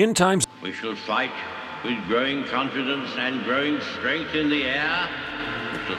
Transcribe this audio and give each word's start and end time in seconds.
In 0.00 0.14
times 0.14 0.46
We 0.62 0.72
shall 0.72 0.96
fight 0.96 1.30
with 1.84 1.92
growing 2.06 2.44
confidence 2.44 3.10
and 3.18 3.44
growing 3.44 3.78
strength 3.98 4.34
in 4.34 4.48
the 4.48 4.64
air. 4.64 5.06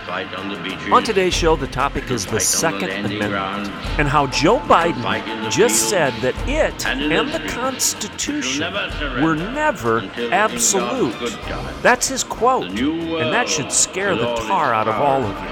Fight 0.07 0.33
on 0.33 0.49
the 0.49 0.91
on 0.91 1.03
today's 1.03 1.35
show, 1.35 1.55
the 1.55 1.67
topic 1.67 2.09
is 2.09 2.25
the 2.25 2.31
on 2.31 2.35
the 2.35 2.41
Second 2.41 2.89
Amendment 2.89 3.29
grounds. 3.29 3.69
and 3.99 4.07
how 4.07 4.25
Joe 4.25 4.57
Biden 4.57 5.51
just 5.51 5.87
said 5.87 6.13
that 6.21 6.33
it 6.49 6.83
and 6.87 7.13
and 7.13 7.29
the 7.29 7.37
the. 7.37 7.47
Constitution 7.49 8.73
never 8.73 9.21
were 9.21 9.35
never 9.35 9.99
absolute. 10.31 11.13
God's 11.19 11.35
good 11.35 11.41
time 11.43 11.75
That's 11.83 12.07
his 12.07 12.23
quote, 12.23 12.71
and 12.71 13.31
that 13.31 13.47
should 13.47 13.71
scare 13.71 14.15
the 14.15 14.33
tar 14.33 14.73
out 14.73 14.87
of 14.87 14.95
all 14.95 15.21
of 15.21 15.29
you. 15.29 15.49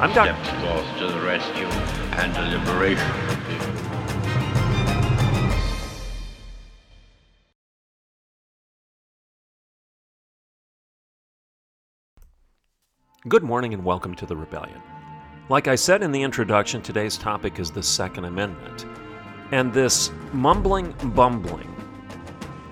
I'm 0.00 0.12
Dr. 0.12 0.34
forth 0.60 0.98
to 0.98 1.06
the 1.08 1.20
rescue 1.26 1.66
and 2.20 2.32
the 2.32 2.58
liberation 2.58 3.37
Good 13.28 13.42
morning 13.42 13.74
and 13.74 13.84
welcome 13.84 14.14
to 14.14 14.24
the 14.24 14.34
Rebellion. 14.34 14.80
Like 15.50 15.68
I 15.68 15.74
said 15.74 16.02
in 16.02 16.12
the 16.12 16.22
introduction, 16.22 16.80
today's 16.80 17.18
topic 17.18 17.58
is 17.58 17.70
the 17.70 17.82
Second 17.82 18.24
Amendment. 18.24 18.86
And 19.50 19.70
this 19.70 20.10
mumbling, 20.32 20.94
bumbling 21.14 21.74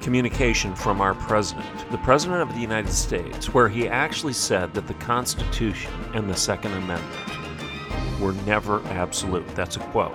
communication 0.01 0.75
from 0.75 1.03
our 1.03 1.15
president, 1.15 1.67
the 1.91 1.99
President 1.99 2.41
of 2.41 2.55
the 2.55 2.61
United 2.61 2.93
States, 2.93 3.53
where 3.53 3.69
he 3.69 3.87
actually 3.87 4.33
said 4.33 4.73
that 4.73 4.87
the 4.87 4.95
Constitution 4.95 5.93
and 6.15 6.31
the 6.31 6.37
Second 6.37 6.73
Amendment 6.73 8.19
were 8.19 8.33
never 8.47 8.83
absolute. 8.87 9.47
That's 9.55 9.77
a 9.77 9.81
quote. 9.81 10.15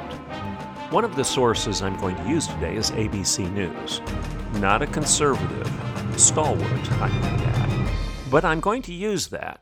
One 0.89 1.03
of 1.03 1.15
the 1.15 1.25
sources 1.25 1.83
I'm 1.83 1.97
going 1.97 2.15
to 2.15 2.27
use 2.27 2.47
today 2.47 2.77
is 2.77 2.89
ABC 2.91 3.51
News. 3.51 4.01
Not 4.59 4.81
a 4.81 4.87
conservative, 4.87 5.71
stalwart, 6.17 6.91
I 6.93 7.09
might 7.09 7.41
add. 7.41 7.91
But 8.31 8.43
I'm 8.43 8.59
going 8.59 8.81
to 8.83 8.93
use 8.93 9.27
that 9.27 9.61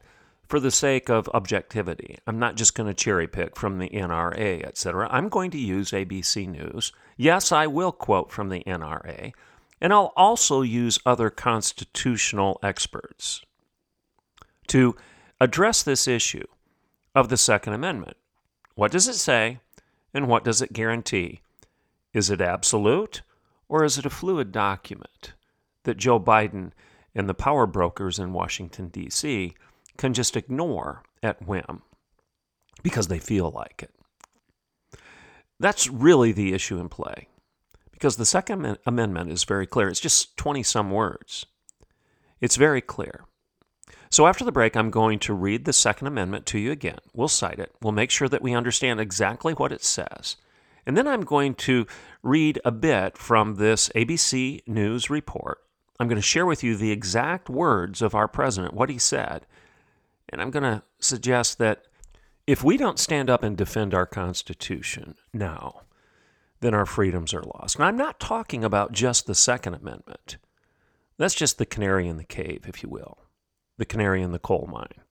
for 0.49 0.59
the 0.59 0.71
sake 0.71 1.09
of 1.09 1.29
objectivity. 1.31 2.17
I'm 2.25 2.39
not 2.39 2.55
just 2.55 2.73
going 2.73 2.87
to 2.87 2.93
cherry 2.95 3.27
pick 3.27 3.55
from 3.55 3.77
the 3.77 3.89
NRA, 3.89 4.65
etc. 4.65 5.07
I'm 5.11 5.29
going 5.29 5.51
to 5.51 5.59
use 5.59 5.91
ABC 5.91 6.47
News. 6.47 6.91
Yes, 7.15 7.51
I 7.51 7.67
will 7.67 7.91
quote 7.91 8.31
from 8.31 8.49
the 8.49 8.63
NRA, 8.65 9.31
and 9.79 9.93
I'll 9.93 10.11
also 10.17 10.63
use 10.63 10.97
other 11.05 11.29
constitutional 11.29 12.59
experts 12.63 13.43
to 14.67 14.95
address 15.39 15.83
this 15.83 16.07
issue 16.07 16.45
of 17.13 17.29
the 17.29 17.37
Second 17.37 17.73
Amendment. 17.73 18.17
What 18.73 18.91
does 18.91 19.07
it 19.07 19.15
say, 19.15 19.59
and 20.15 20.27
what 20.27 20.43
does 20.43 20.63
it 20.63 20.73
guarantee? 20.73 21.41
Is 22.11 22.31
it 22.31 22.41
absolute, 22.41 23.21
or 23.67 23.83
is 23.83 23.99
it 23.99 24.05
a 24.05 24.09
fluid 24.09 24.51
document 24.51 25.33
that 25.83 25.97
Joe 25.97 26.19
Biden 26.19 26.71
and 27.13 27.29
the 27.29 27.35
power 27.35 27.67
brokers 27.67 28.17
in 28.17 28.33
Washington, 28.33 28.87
D.C., 28.87 29.53
can 29.99 30.13
just 30.13 30.35
ignore 30.35 31.03
at 31.21 31.45
whim 31.45 31.83
because 32.81 33.07
they 33.07 33.19
feel 33.19 33.51
like 33.51 33.83
it. 33.83 33.91
That's 35.59 35.87
really 35.87 36.31
the 36.31 36.53
issue 36.53 36.79
in 36.79 36.89
play 36.89 37.27
because 37.91 38.15
the 38.15 38.25
Second 38.25 38.77
Amendment 38.85 39.29
is 39.29 39.43
very 39.43 39.67
clear. 39.67 39.89
It's 39.89 39.99
just 39.99 40.37
20 40.37 40.63
some 40.63 40.89
words. 40.89 41.45
It's 42.39 42.55
very 42.55 42.81
clear. 42.81 43.25
So 44.09 44.25
after 44.25 44.45
the 44.45 44.53
break, 44.53 44.77
I'm 44.77 44.89
going 44.89 45.19
to 45.19 45.33
read 45.33 45.65
the 45.65 45.73
Second 45.73 46.07
Amendment 46.07 46.45
to 46.47 46.57
you 46.57 46.71
again. 46.71 46.99
We'll 47.13 47.27
cite 47.27 47.59
it, 47.59 47.75
we'll 47.81 47.91
make 47.91 48.09
sure 48.09 48.29
that 48.29 48.41
we 48.41 48.55
understand 48.55 48.99
exactly 49.01 49.53
what 49.53 49.73
it 49.73 49.83
says. 49.83 50.37
And 50.85 50.95
then 50.97 51.07
I'm 51.07 51.21
going 51.21 51.55
to 51.55 51.85
read 52.23 52.59
a 52.63 52.71
bit 52.71 53.17
from 53.17 53.55
this 53.55 53.89
ABC 53.89 54.65
News 54.65 55.09
report. 55.09 55.59
I'm 55.99 56.07
going 56.07 56.15
to 56.15 56.21
share 56.21 56.45
with 56.45 56.63
you 56.63 56.77
the 56.77 56.91
exact 56.91 57.49
words 57.49 58.01
of 58.01 58.15
our 58.15 58.29
president, 58.29 58.73
what 58.73 58.89
he 58.89 58.97
said. 58.97 59.45
And 60.31 60.41
I'm 60.41 60.51
going 60.51 60.63
to 60.63 60.83
suggest 60.99 61.57
that 61.57 61.83
if 62.47 62.63
we 62.63 62.77
don't 62.77 62.99
stand 62.99 63.29
up 63.29 63.43
and 63.43 63.57
defend 63.57 63.93
our 63.93 64.05
Constitution 64.05 65.15
now, 65.33 65.81
then 66.61 66.73
our 66.73 66.85
freedoms 66.85 67.33
are 67.33 67.43
lost. 67.43 67.75
And 67.75 67.85
I'm 67.85 67.97
not 67.97 68.19
talking 68.19 68.63
about 68.63 68.91
just 68.91 69.27
the 69.27 69.35
Second 69.35 69.75
Amendment. 69.75 70.37
That's 71.17 71.35
just 71.35 71.57
the 71.57 71.65
canary 71.65 72.07
in 72.07 72.17
the 72.17 72.23
cave, 72.23 72.65
if 72.67 72.81
you 72.83 72.89
will, 72.89 73.19
the 73.77 73.85
canary 73.85 74.21
in 74.21 74.31
the 74.31 74.39
coal 74.39 74.67
mine. 74.71 75.03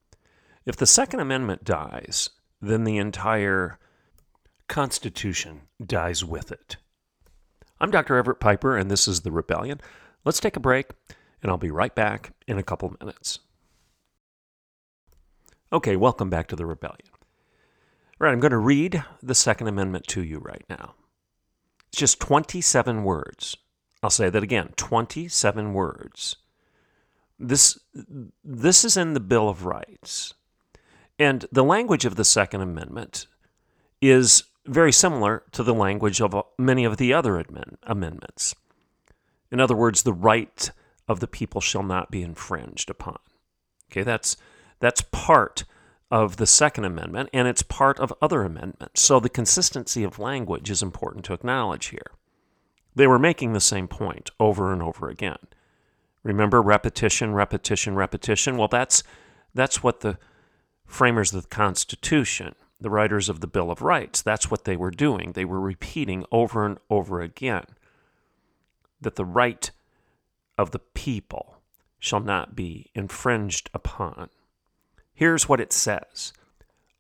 If 0.66 0.76
the 0.76 0.86
Second 0.86 1.20
Amendment 1.20 1.64
dies, 1.64 2.30
then 2.60 2.84
the 2.84 2.98
entire 2.98 3.78
Constitution 4.68 5.62
dies 5.84 6.24
with 6.24 6.52
it. 6.52 6.76
I'm 7.80 7.90
Dr. 7.90 8.16
Everett 8.16 8.40
Piper, 8.40 8.76
and 8.76 8.90
this 8.90 9.06
is 9.06 9.20
The 9.20 9.30
Rebellion. 9.30 9.80
Let's 10.24 10.40
take 10.40 10.56
a 10.56 10.60
break, 10.60 10.90
and 11.42 11.50
I'll 11.50 11.56
be 11.56 11.70
right 11.70 11.94
back 11.94 12.32
in 12.46 12.58
a 12.58 12.62
couple 12.62 12.94
minutes. 13.00 13.38
Okay, 15.70 15.96
welcome 15.96 16.30
back 16.30 16.48
to 16.48 16.56
the 16.56 16.64
rebellion. 16.64 17.10
All 17.12 18.26
right, 18.26 18.32
I'm 18.32 18.40
going 18.40 18.52
to 18.52 18.58
read 18.58 19.04
the 19.22 19.34
Second 19.34 19.66
Amendment 19.66 20.06
to 20.08 20.24
you 20.24 20.38
right 20.38 20.64
now. 20.70 20.94
It's 21.88 21.98
just 21.98 22.20
27 22.20 23.04
words. 23.04 23.56
I'll 24.02 24.08
say 24.08 24.30
that 24.30 24.42
again 24.42 24.70
27 24.76 25.74
words. 25.74 26.36
This, 27.38 27.78
this 28.42 28.84
is 28.84 28.96
in 28.96 29.12
the 29.12 29.20
Bill 29.20 29.48
of 29.48 29.66
Rights. 29.66 30.32
And 31.18 31.44
the 31.52 31.64
language 31.64 32.06
of 32.06 32.16
the 32.16 32.24
Second 32.24 32.62
Amendment 32.62 33.26
is 34.00 34.44
very 34.64 34.92
similar 34.92 35.42
to 35.52 35.62
the 35.62 35.74
language 35.74 36.20
of 36.22 36.34
uh, 36.34 36.44
many 36.58 36.84
of 36.84 36.96
the 36.96 37.12
other 37.12 37.38
amend- 37.38 37.76
amendments. 37.82 38.54
In 39.50 39.60
other 39.60 39.76
words, 39.76 40.02
the 40.02 40.12
right 40.14 40.70
of 41.06 41.20
the 41.20 41.26
people 41.26 41.60
shall 41.60 41.82
not 41.82 42.10
be 42.10 42.22
infringed 42.22 42.88
upon. 42.88 43.18
Okay, 43.90 44.02
that's 44.02 44.36
that's 44.80 45.02
part 45.02 45.64
of 46.10 46.36
the 46.36 46.46
Second 46.46 46.84
Amendment, 46.84 47.28
and 47.32 47.46
it's 47.46 47.62
part 47.62 47.98
of 48.00 48.14
other 48.22 48.42
amendments. 48.42 49.02
So 49.02 49.20
the 49.20 49.28
consistency 49.28 50.04
of 50.04 50.18
language 50.18 50.70
is 50.70 50.82
important 50.82 51.24
to 51.26 51.34
acknowledge 51.34 51.86
here. 51.86 52.12
They 52.94 53.06
were 53.06 53.18
making 53.18 53.52
the 53.52 53.60
same 53.60 53.88
point 53.88 54.30
over 54.40 54.72
and 54.72 54.82
over 54.82 55.08
again. 55.08 55.38
Remember 56.22 56.60
repetition, 56.62 57.34
repetition, 57.34 57.94
repetition? 57.94 58.56
Well, 58.56 58.68
that's 58.68 59.02
that's 59.54 59.82
what 59.82 60.00
the 60.00 60.18
framers 60.86 61.32
of 61.32 61.42
the 61.42 61.48
Constitution, 61.48 62.54
the 62.80 62.90
writers 62.90 63.28
of 63.28 63.40
the 63.40 63.46
Bill 63.46 63.70
of 63.70 63.82
Rights, 63.82 64.22
that's 64.22 64.50
what 64.50 64.64
they 64.64 64.76
were 64.76 64.90
doing. 64.90 65.32
They 65.32 65.44
were 65.44 65.60
repeating 65.60 66.24
over 66.32 66.64
and 66.64 66.78
over 66.90 67.20
again 67.20 67.64
that 69.00 69.16
the 69.16 69.24
right 69.24 69.70
of 70.56 70.72
the 70.72 70.78
people 70.78 71.60
shall 71.98 72.20
not 72.20 72.56
be 72.56 72.90
infringed 72.94 73.70
upon. 73.74 74.30
Here's 75.18 75.48
what 75.48 75.60
it 75.60 75.72
says 75.72 76.32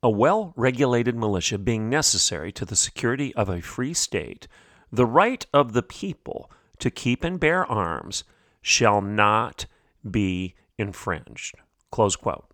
A 0.02 0.10
well 0.10 0.52
regulated 0.56 1.14
militia 1.14 1.56
being 1.56 1.88
necessary 1.88 2.50
to 2.50 2.64
the 2.64 2.74
security 2.74 3.32
of 3.36 3.48
a 3.48 3.60
free 3.60 3.94
state, 3.94 4.48
the 4.90 5.06
right 5.06 5.46
of 5.54 5.72
the 5.72 5.84
people 5.84 6.50
to 6.80 6.90
keep 6.90 7.22
and 7.22 7.38
bear 7.38 7.64
arms 7.64 8.24
shall 8.60 9.00
not 9.00 9.66
be 10.10 10.56
infringed. 10.76 11.54
Close 11.92 12.16
quote. 12.16 12.50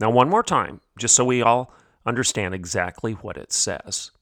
Now, 0.00 0.08
one 0.08 0.30
more 0.30 0.42
time, 0.42 0.80
just 0.98 1.14
so 1.14 1.26
we 1.26 1.42
all 1.42 1.74
understand 2.06 2.54
exactly 2.54 3.12
what 3.12 3.36
it 3.36 3.52
says. 3.52 4.12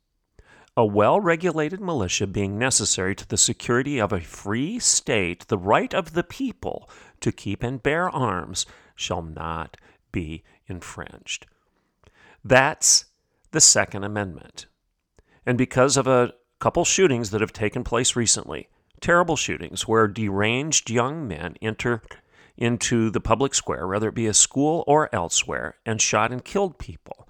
A 0.76 0.84
well 0.84 1.20
regulated 1.20 1.80
militia 1.80 2.26
being 2.26 2.58
necessary 2.58 3.14
to 3.14 3.28
the 3.28 3.36
security 3.36 4.00
of 4.00 4.12
a 4.12 4.20
free 4.20 4.80
state, 4.80 5.46
the 5.46 5.56
right 5.56 5.94
of 5.94 6.14
the 6.14 6.24
people 6.24 6.90
to 7.20 7.30
keep 7.30 7.62
and 7.62 7.80
bear 7.80 8.10
arms 8.10 8.66
shall 8.96 9.22
not 9.22 9.76
be 10.10 10.42
infringed. 10.68 11.46
That's 12.44 13.06
the 13.50 13.60
Second 13.60 14.04
Amendment. 14.04 14.66
And 15.46 15.58
because 15.58 15.96
of 15.96 16.06
a 16.06 16.32
couple 16.58 16.84
shootings 16.84 17.30
that 17.30 17.40
have 17.40 17.52
taken 17.52 17.84
place 17.84 18.16
recently, 18.16 18.68
terrible 19.00 19.36
shootings 19.36 19.86
where 19.86 20.08
deranged 20.08 20.90
young 20.90 21.28
men 21.28 21.54
enter 21.60 22.02
into 22.56 23.10
the 23.10 23.20
public 23.20 23.54
square, 23.54 23.86
whether 23.86 24.08
it 24.08 24.14
be 24.14 24.26
a 24.26 24.34
school 24.34 24.84
or 24.86 25.14
elsewhere, 25.14 25.76
and 25.84 26.00
shot 26.00 26.32
and 26.32 26.44
killed 26.44 26.78
people, 26.78 27.28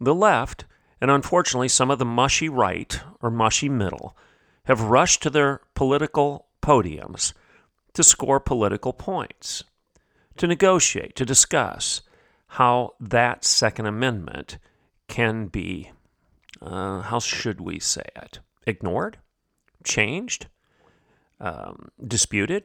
the 0.00 0.14
left, 0.14 0.64
and 1.00 1.10
unfortunately 1.10 1.68
some 1.68 1.90
of 1.90 1.98
the 1.98 2.04
mushy 2.04 2.48
right 2.48 3.00
or 3.22 3.30
mushy 3.30 3.68
middle, 3.68 4.16
have 4.64 4.82
rushed 4.82 5.22
to 5.22 5.30
their 5.30 5.60
political 5.74 6.46
podiums 6.62 7.32
to 7.94 8.04
score 8.04 8.40
political 8.40 8.92
points, 8.92 9.64
to 10.36 10.46
negotiate, 10.46 11.16
to 11.16 11.24
discuss 11.24 12.02
how 12.54 12.94
that 12.98 13.44
Second 13.44 13.86
Amendment 13.86 14.58
can 15.06 15.46
be, 15.46 15.92
uh, 16.60 17.00
how 17.02 17.20
should 17.20 17.60
we 17.60 17.78
say 17.78 18.04
it, 18.16 18.40
ignored, 18.66 19.18
changed, 19.84 20.48
um, 21.38 21.90
disputed, 22.04 22.64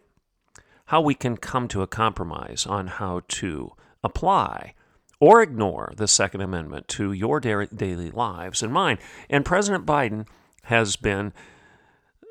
how 0.87 1.01
we 1.01 1.13
can 1.13 1.37
come 1.37 1.67
to 1.67 1.83
a 1.83 1.87
compromise 1.87 2.65
on 2.65 2.87
how 2.87 3.21
to 3.27 3.73
apply 4.03 4.73
or 5.19 5.43
ignore 5.43 5.93
the 5.97 6.07
Second 6.07 6.41
Amendment 6.41 6.87
to 6.87 7.11
your 7.11 7.39
da- 7.39 7.67
daily 7.67 8.09
lives 8.09 8.63
and 8.63 8.73
mine. 8.73 8.97
And 9.29 9.45
President 9.45 9.85
Biden 9.85 10.27
has 10.63 10.95
been 10.95 11.31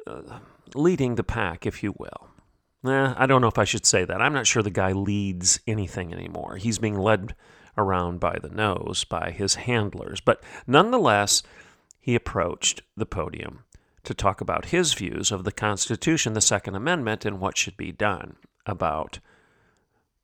uh, 0.08 0.40
leading 0.74 1.14
the 1.14 1.22
pack, 1.22 1.66
if 1.66 1.84
you 1.84 1.94
will. 1.96 2.33
Eh, 2.84 3.14
I 3.16 3.26
don't 3.26 3.40
know 3.40 3.48
if 3.48 3.58
I 3.58 3.64
should 3.64 3.86
say 3.86 4.04
that. 4.04 4.20
I'm 4.20 4.32
not 4.34 4.46
sure 4.46 4.62
the 4.62 4.70
guy 4.70 4.92
leads 4.92 5.60
anything 5.66 6.12
anymore. 6.12 6.56
He's 6.56 6.78
being 6.78 6.98
led 6.98 7.34
around 7.78 8.20
by 8.20 8.38
the 8.40 8.50
nose 8.50 9.04
by 9.04 9.30
his 9.30 9.54
handlers. 9.54 10.20
But 10.20 10.42
nonetheless, 10.66 11.42
he 11.98 12.14
approached 12.14 12.82
the 12.96 13.06
podium 13.06 13.64
to 14.04 14.14
talk 14.14 14.40
about 14.40 14.66
his 14.66 14.92
views 14.92 15.32
of 15.32 15.44
the 15.44 15.52
Constitution, 15.52 16.34
the 16.34 16.40
Second 16.40 16.74
Amendment, 16.74 17.24
and 17.24 17.40
what 17.40 17.56
should 17.56 17.76
be 17.76 17.90
done 17.90 18.36
about 18.66 19.18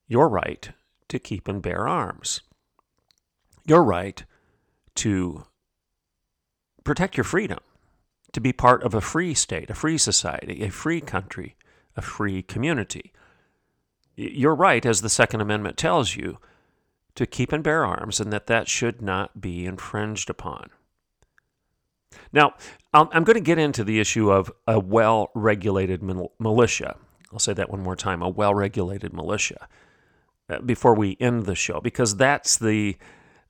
your 0.06 0.28
right 0.28 0.70
to 1.08 1.18
keep 1.18 1.48
and 1.48 1.62
bear 1.62 1.88
arms, 1.88 2.42
your 3.64 3.82
right 3.82 4.24
to 4.96 5.44
protect 6.84 7.16
your 7.16 7.24
freedom, 7.24 7.58
to 8.32 8.40
be 8.40 8.52
part 8.52 8.82
of 8.82 8.92
a 8.92 9.00
free 9.00 9.32
state, 9.34 9.70
a 9.70 9.74
free 9.74 9.96
society, 9.96 10.62
a 10.62 10.70
free 10.70 11.00
country, 11.00 11.56
a 11.96 12.02
free 12.02 12.42
community. 12.42 13.12
You're 14.16 14.54
right, 14.54 14.84
as 14.84 15.00
the 15.00 15.08
Second 15.08 15.40
Amendment 15.40 15.76
tells 15.76 16.16
you, 16.16 16.38
to 17.14 17.26
keep 17.26 17.52
and 17.52 17.64
bear 17.64 17.84
arms, 17.84 18.20
and 18.20 18.32
that 18.32 18.46
that 18.46 18.69
should 18.69 19.02
not 19.02 19.40
be 19.40 19.66
infringed 19.66 20.31
upon. 20.31 20.70
Now, 22.32 22.54
I'm 22.92 23.25
going 23.25 23.34
to 23.34 23.40
get 23.40 23.58
into 23.58 23.84
the 23.84 24.00
issue 24.00 24.31
of 24.31 24.50
a 24.66 24.78
well 24.78 25.31
regulated 25.34 26.02
militia. 26.38 26.96
I'll 27.32 27.38
say 27.38 27.52
that 27.52 27.70
one 27.70 27.82
more 27.82 27.96
time 27.96 28.22
a 28.22 28.28
well 28.28 28.54
regulated 28.54 29.12
militia 29.12 29.69
uh, 30.48 30.60
before 30.60 30.94
we 30.94 31.16
end 31.20 31.46
the 31.46 31.54
show, 31.54 31.81
because 31.81 32.16
that's 32.16 32.58
the 32.58 32.96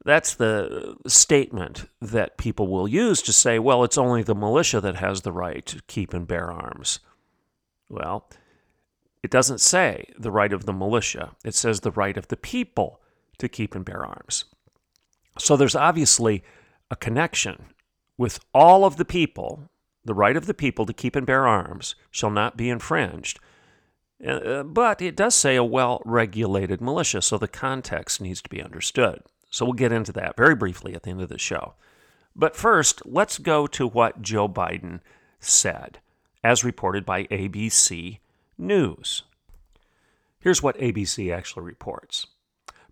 that's 0.05 0.35
the 0.35 0.97
statement 1.07 1.87
that 2.01 2.39
people 2.39 2.69
will 2.69 2.89
use 2.89 3.21
to 3.23 3.33
say, 3.33 3.59
well, 3.59 3.85
it's 3.85 3.99
only 3.99 4.23
the 4.23 4.35
militia 4.35 4.81
that 4.81 4.97
has 4.97 5.23
the 5.23 5.33
right 5.33 5.65
to 5.67 5.83
keep 5.87 6.15
and 6.15 6.27
bear 6.27 6.51
arms. 6.51 7.01
Well, 7.91 8.29
it 9.23 9.31
doesn't 9.31 9.61
say 9.61 10.07
the 10.19 10.31
right 10.31 10.53
of 10.53 10.65
the 10.65 10.73
militia, 10.73 11.33
it 11.45 11.55
says 11.55 11.81
the 11.81 11.91
right 11.91 12.17
of 12.17 12.29
the 12.29 12.37
people 12.37 13.01
to 13.39 13.49
keep 13.49 13.75
and 13.75 13.85
bear 13.85 14.05
arms. 14.05 14.47
So 15.39 15.57
there's 15.57 15.77
obviously 15.77 16.43
a 16.91 16.97
connection 16.97 17.67
with 18.17 18.41
all 18.55 18.85
of 18.85 18.97
the 18.97 19.05
people. 19.05 19.71
The 20.05 20.15
right 20.15 20.37
of 20.37 20.47
the 20.47 20.55
people 20.55 20.87
to 20.87 20.93
keep 20.93 21.15
and 21.15 21.27
bear 21.27 21.47
arms 21.47 21.95
shall 22.11 22.31
not 22.31 22.57
be 22.57 22.71
infringed. 22.71 23.39
Uh, 24.27 24.63
but 24.63 25.01
it 25.01 25.17
does 25.17 25.35
say 25.35 25.57
a 25.57 25.65
well 25.65 26.03
regulated 26.05 26.81
militia, 26.81 27.23
so 27.23 27.39
the 27.39 27.49
context 27.49 28.21
needs 28.21 28.43
to 28.43 28.51
be 28.51 28.63
understood. 28.63 29.23
So 29.51 29.65
we'll 29.65 29.75
get 29.75 29.93
into 29.93 30.13
that 30.13 30.37
very 30.37 30.55
briefly 30.55 30.95
at 30.95 31.03
the 31.03 31.11
end 31.11 31.23
of 31.23 31.29
the 31.29 31.39
show. 31.39 31.75
But 32.37 32.57
first, 32.57 33.03
let's 33.05 33.39
go 33.39 33.67
to 33.69 33.87
what 33.87 34.23
Joe 34.23 34.49
Biden 34.49 35.01
said, 35.41 35.99
as 36.43 36.65
reported 36.65 37.05
by 37.05 37.25
ABC 37.25 38.19
News. 38.57 39.23
Here's 40.39 40.63
what 40.63 40.79
ABC 40.79 41.35
actually 41.35 41.65
reports. 41.65 42.27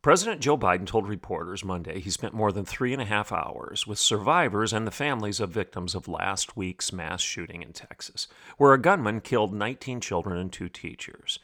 President 0.01 0.41
Joe 0.41 0.57
Biden 0.57 0.87
told 0.87 1.09
reporters 1.09 1.65
Monday 1.65 1.99
he 1.99 2.11
spent 2.11 2.33
more 2.33 2.53
than 2.53 2.65
three 2.65 2.93
and 2.93 3.03
a 3.03 3.07
half 3.07 3.33
hours 3.33 3.87
with 3.87 3.99
survivors 3.99 4.73
and 4.73 4.87
the 4.87 4.93
families 4.93 5.41
of 5.41 5.51
victims 5.51 5.95
of 5.95 6.07
last 6.07 6.57
week's 6.57 6.93
mass 6.93 7.21
shooting 7.21 7.63
in 7.63 7.73
Texas, 7.73 8.29
where 8.59 8.75
a 8.75 8.81
gunman 8.81 9.21
killed 9.21 9.53
19 9.53 10.01
children 10.01 10.39
and 10.39 10.53
two 10.53 10.69
teachers 10.69 11.41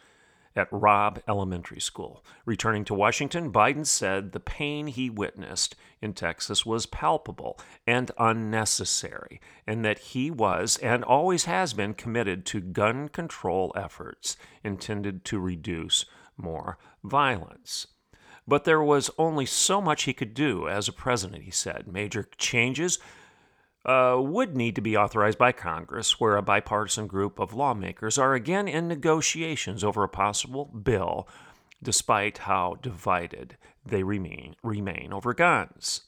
at 0.57 0.69
Robb 0.71 1.21
Elementary 1.29 1.81
School. 1.81 2.25
Returning 2.45 2.85
to 2.85 2.95
Washington, 2.95 3.53
Biden 3.53 3.87
said 3.87 4.33
the 4.33 4.41
pain 4.41 4.87
he 4.87 5.11
witnessed 5.11 5.75
in 6.01 6.13
Texas 6.13 6.65
was 6.65 6.87
palpable 6.87 7.59
and 7.87 8.11
unnecessary, 8.19 9.41
and 9.67 9.85
that 9.85 9.99
he 9.99 10.31
was 10.31 10.77
and 10.79 11.03
always 11.03 11.45
has 11.45 11.73
been 11.73 11.95
committed 11.95 12.45
to 12.47 12.61
gun 12.61 13.09
control 13.09 13.73
efforts 13.77 14.37
intended 14.63 15.25
to 15.25 15.39
reduce 15.39 16.05
more 16.37 16.79
violence. 17.03 17.87
But 18.47 18.65
there 18.65 18.83
was 18.83 19.11
only 19.17 19.47
so 19.47 19.81
much 19.81 20.03
he 20.03 20.13
could 20.13 20.35
do 20.35 20.69
as 20.69 20.87
a 20.87 20.93
president, 20.93 21.45
he 21.45 21.51
said. 21.51 21.89
Major 21.89 22.29
changes 22.37 22.99
uh, 23.85 24.17
would 24.19 24.57
need 24.57 24.75
to 24.75 24.81
be 24.81 24.97
authorized 24.97 25.39
by 25.39 25.53
Congress, 25.53 26.19
where 26.19 26.37
a 26.37 26.43
bipartisan 26.43 27.07
group 27.07 27.39
of 27.39 27.55
lawmakers 27.55 28.19
are 28.19 28.35
again 28.35 28.67
in 28.67 28.89
negotiations 28.89 29.85
over 29.85 30.03
a 30.03 30.09
possible 30.09 30.67
bill, 30.67 31.29
despite 31.83 32.39
how 32.39 32.77
divided 32.81 33.57
they 33.85 34.03
remain, 34.03 34.57
remain 34.63 35.13
over 35.13 35.35
guns. 35.35 36.03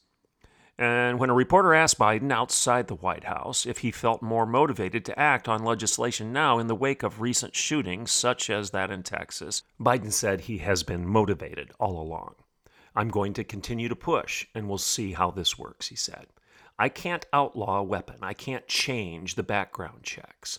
And 0.78 1.19
when 1.19 1.31
a 1.31 1.34
reporter 1.34 1.73
asked 1.73 1.99
Biden 1.99 2.31
outside 2.31 2.87
the 2.87 2.96
White 2.96 3.25
House 3.25 3.64
if 3.64 3.79
he 3.79 3.90
felt 3.90 4.20
more 4.20 4.44
motivated 4.44 5.06
to 5.06 5.19
act 5.19 5.49
on 5.49 5.64
legislation 5.64 6.34
now 6.34 6.58
in 6.58 6.67
the 6.67 6.75
wake 6.75 7.02
of 7.02 7.20
recent 7.20 7.55
shootings, 7.56 8.11
such 8.11 8.50
as 8.50 8.70
that 8.70 8.90
in 8.90 9.02
Texas, 9.02 9.62
Biden 9.81 10.12
said 10.12 10.43
he 10.43 10.58
has 10.58 10.82
been 10.82 11.06
motivated 11.06 11.72
all 11.79 11.99
along. 11.99 12.34
I'm 12.94 13.08
going 13.08 13.32
to 13.34 13.44
continue 13.44 13.88
to 13.88 13.96
push, 13.96 14.46
and 14.55 14.69
we'll 14.69 14.79
see 14.79 15.12
how 15.12 15.31
this 15.31 15.58
works, 15.58 15.88
he 15.88 15.96
said. 15.96 16.26
I 16.78 16.88
can't 16.88 17.26
outlaw 17.32 17.78
a 17.78 17.84
weapon. 17.84 18.17
I 18.23 18.34
can't 18.34 18.67
change 18.69 19.34
the 19.34 19.43
background 19.43 20.02
checks. 20.02 20.58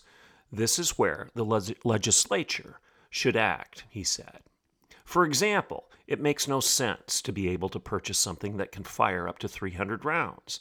This 0.50 0.78
is 0.78 0.98
where 0.98 1.30
the 1.34 1.44
le- 1.44 1.74
legislature 1.84 2.80
should 3.10 3.36
act, 3.36 3.84
he 3.88 4.02
said. 4.02 4.40
For 5.04 5.24
example, 5.24 5.90
it 6.06 6.20
makes 6.20 6.48
no 6.48 6.60
sense 6.60 7.22
to 7.22 7.32
be 7.32 7.48
able 7.48 7.68
to 7.70 7.80
purchase 7.80 8.18
something 8.18 8.56
that 8.56 8.72
can 8.72 8.84
fire 8.84 9.28
up 9.28 9.38
to 9.38 9.48
300 9.48 10.04
rounds. 10.04 10.60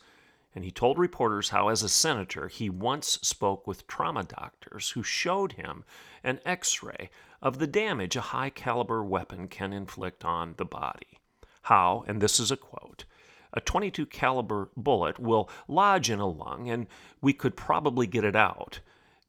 And 0.54 0.64
he 0.64 0.72
told 0.72 0.98
reporters 0.98 1.50
how, 1.50 1.70
as 1.70 1.84
a 1.84 1.90
senator, 1.90 2.48
he 2.48 2.70
once 2.70 3.20
spoke 3.22 3.68
with 3.68 3.88
trauma 3.88 4.24
doctors 4.24 4.92
who 4.92 5.04
showed 5.04 5.54
him 5.54 5.84
an 6.24 6.40
x 6.46 6.82
ray 6.82 7.10
of 7.42 7.60
the 7.60 7.68
damage 7.68 8.16
a 8.16 8.22
high 8.22 8.50
caliber 8.50 9.04
weapon 9.04 9.48
can 9.48 9.74
inflict 9.74 10.26
on 10.26 10.56
the 10.58 10.66
body. 10.66 11.20
How, 11.64 12.06
and 12.08 12.22
this 12.22 12.40
is 12.40 12.50
a 12.50 12.58
quote, 12.58 13.06
a 13.54 13.62
22 13.62 14.06
caliber 14.06 14.70
bullet 14.76 15.20
will 15.20 15.50
lodge 15.68 16.10
in 16.10 16.20
a 16.20 16.28
lung 16.28 16.70
and 16.70 16.88
we 17.22 17.34
could 17.34 17.56
probably 17.56 18.08
get 18.08 18.24
it 18.24 18.36
out 18.36 18.80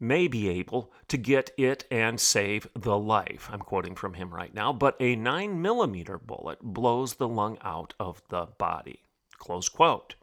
may 0.00 0.28
be 0.28 0.48
able 0.48 0.92
to 1.08 1.16
get 1.16 1.50
it 1.56 1.84
and 1.90 2.20
save 2.20 2.68
the 2.74 2.96
life. 2.96 3.48
I'm 3.52 3.60
quoting 3.60 3.94
from 3.94 4.14
him 4.14 4.32
right 4.32 4.54
now, 4.54 4.72
but 4.72 4.96
a 5.00 5.16
9 5.16 5.60
millimeter 5.60 6.18
bullet 6.18 6.60
blows 6.62 7.14
the 7.14 7.28
lung 7.28 7.58
out 7.62 7.94
of 7.98 8.22
the 8.28 8.46
body. 8.58 9.02
Close 9.38 9.68
quote. 9.68 10.14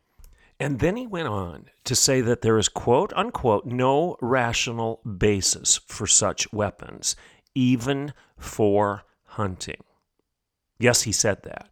And 0.60 0.80
then 0.80 0.96
he 0.96 1.06
went 1.06 1.28
on 1.28 1.66
to 1.84 1.96
say 1.96 2.22
that 2.22 2.42
there 2.42 2.58
is, 2.58 2.70
quote 2.70 3.12
unquote, 3.16 3.66
no 3.66 4.16
rational 4.22 5.02
basis 5.04 5.78
for 5.88 6.08
such 6.08 6.52
weapons, 6.54 7.16
even 7.54 8.14
for 8.38 9.04
hunting. 9.24 9.84
Yes, 10.80 11.02
he 11.02 11.12
said 11.12 11.44
that. 11.44 11.70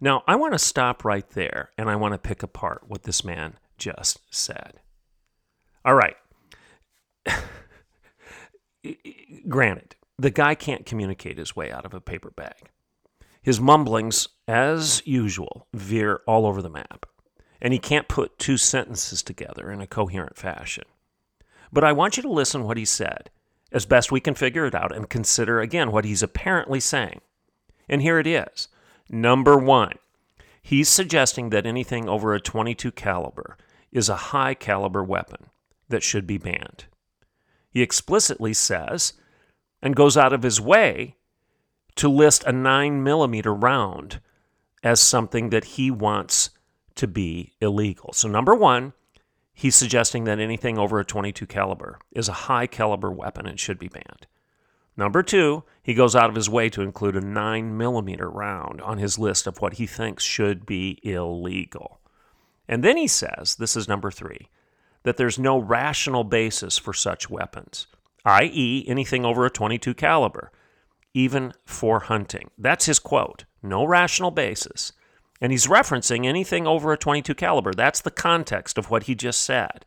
Now, 0.00 0.22
I 0.26 0.36
want 0.36 0.54
to 0.54 0.58
stop 0.58 1.04
right 1.04 1.28
there 1.30 1.70
and 1.76 1.90
I 1.90 1.96
want 1.96 2.14
to 2.14 2.18
pick 2.18 2.42
apart 2.42 2.84
what 2.86 3.04
this 3.04 3.24
man 3.24 3.58
just 3.76 4.20
said. 4.30 4.80
All 5.84 5.94
right, 5.94 6.16
granted, 9.48 9.96
the 10.18 10.30
guy 10.30 10.54
can't 10.54 10.86
communicate 10.86 11.38
his 11.38 11.54
way 11.54 11.70
out 11.70 11.84
of 11.84 11.94
a 11.94 12.00
paper 12.00 12.30
bag. 12.30 12.70
His 13.40 13.60
mumblings, 13.60 14.28
as 14.46 15.00
usual, 15.06 15.66
veer 15.72 16.20
all 16.26 16.44
over 16.44 16.60
the 16.60 16.68
map, 16.68 17.06
and 17.60 17.72
he 17.72 17.78
can't 17.78 18.08
put 18.08 18.38
two 18.38 18.56
sentences 18.56 19.22
together 19.22 19.70
in 19.70 19.80
a 19.80 19.86
coherent 19.86 20.36
fashion. 20.36 20.84
But 21.72 21.84
I 21.84 21.92
want 21.92 22.16
you 22.16 22.22
to 22.24 22.30
listen 22.30 22.64
what 22.64 22.76
he 22.76 22.84
said, 22.84 23.30
as 23.72 23.86
best 23.86 24.10
we 24.10 24.20
can 24.20 24.34
figure 24.34 24.66
it 24.66 24.74
out, 24.74 24.94
and 24.94 25.08
consider 25.08 25.60
again 25.60 25.92
what 25.92 26.04
he's 26.04 26.22
apparently 26.22 26.80
saying. 26.80 27.20
And 27.88 28.02
here 28.02 28.18
it 28.18 28.26
is. 28.26 28.68
Number 29.10 29.56
one, 29.56 29.94
he's 30.62 30.88
suggesting 30.88 31.50
that 31.50 31.66
anything 31.66 32.08
over 32.08 32.34
a 32.34 32.40
22 32.40 32.92
caliber 32.92 33.56
is 33.90 34.08
a 34.08 34.16
high 34.16 34.54
caliber 34.54 35.02
weapon 35.02 35.50
that 35.88 36.02
should 36.02 36.26
be 36.26 36.38
banned. 36.38 36.84
He 37.70 37.82
explicitly 37.82 38.54
says 38.54 39.14
and 39.82 39.96
goes 39.96 40.16
out 40.16 40.32
of 40.32 40.42
his 40.42 40.60
way 40.60 41.16
to 41.96 42.08
list 42.08 42.44
a 42.44 42.52
9 42.52 43.02
millimeter 43.02 43.52
round 43.52 44.20
as 44.84 45.00
something 45.00 45.50
that 45.50 45.64
he 45.64 45.90
wants 45.90 46.50
to 46.94 47.08
be 47.08 47.54
illegal. 47.60 48.12
So 48.12 48.28
number 48.28 48.54
1, 48.54 48.92
he's 49.52 49.74
suggesting 49.74 50.22
that 50.24 50.38
anything 50.38 50.78
over 50.78 51.00
a 51.00 51.04
22 51.04 51.46
caliber 51.46 51.98
is 52.12 52.28
a 52.28 52.44
high 52.46 52.68
caliber 52.68 53.10
weapon 53.10 53.46
and 53.46 53.58
should 53.58 53.78
be 53.78 53.88
banned. 53.88 54.27
Number 54.98 55.22
2, 55.22 55.62
he 55.80 55.94
goes 55.94 56.16
out 56.16 56.28
of 56.28 56.34
his 56.34 56.50
way 56.50 56.68
to 56.70 56.82
include 56.82 57.14
a 57.14 57.20
9 57.20 57.78
millimeter 57.78 58.28
round 58.28 58.82
on 58.82 58.98
his 58.98 59.16
list 59.16 59.46
of 59.46 59.60
what 59.60 59.74
he 59.74 59.86
thinks 59.86 60.24
should 60.24 60.66
be 60.66 60.98
illegal. 61.04 62.00
And 62.66 62.82
then 62.82 62.96
he 62.96 63.06
says, 63.06 63.54
this 63.54 63.76
is 63.76 63.86
number 63.86 64.10
3, 64.10 64.48
that 65.04 65.16
there's 65.16 65.38
no 65.38 65.56
rational 65.56 66.24
basis 66.24 66.78
for 66.78 66.92
such 66.92 67.30
weapons, 67.30 67.86
i.e., 68.24 68.84
anything 68.88 69.24
over 69.24 69.46
a 69.46 69.50
22 69.50 69.94
caliber, 69.94 70.50
even 71.14 71.52
for 71.64 72.00
hunting. 72.00 72.50
That's 72.58 72.86
his 72.86 72.98
quote. 72.98 73.44
No 73.62 73.84
rational 73.84 74.32
basis. 74.32 74.92
And 75.40 75.52
he's 75.52 75.68
referencing 75.68 76.26
anything 76.26 76.66
over 76.66 76.92
a 76.92 76.98
22 76.98 77.36
caliber. 77.36 77.72
That's 77.72 78.00
the 78.00 78.10
context 78.10 78.76
of 78.76 78.90
what 78.90 79.04
he 79.04 79.14
just 79.14 79.42
said. 79.42 79.86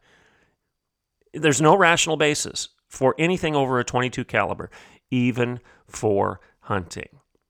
There's 1.33 1.61
no 1.61 1.75
rational 1.75 2.15
basis 2.15 2.69
for 2.91 3.15
anything 3.17 3.55
over 3.55 3.79
a 3.79 3.85
22 3.85 4.25
caliber, 4.25 4.69
even 5.11 5.59
for 5.87 6.39
hunting. 6.61 7.09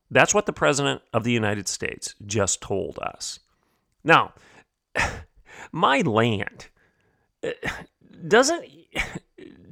That's 0.09 0.33
what 0.33 0.45
the 0.45 0.53
President 0.53 1.01
of 1.13 1.23
the 1.23 1.31
United 1.31 1.67
States 1.67 2.15
just 2.25 2.61
told 2.61 2.99
us. 2.99 3.39
Now, 4.03 4.33
my 5.71 6.01
land 6.01 6.67
eh, 7.43 7.53
doesn't 8.27 8.65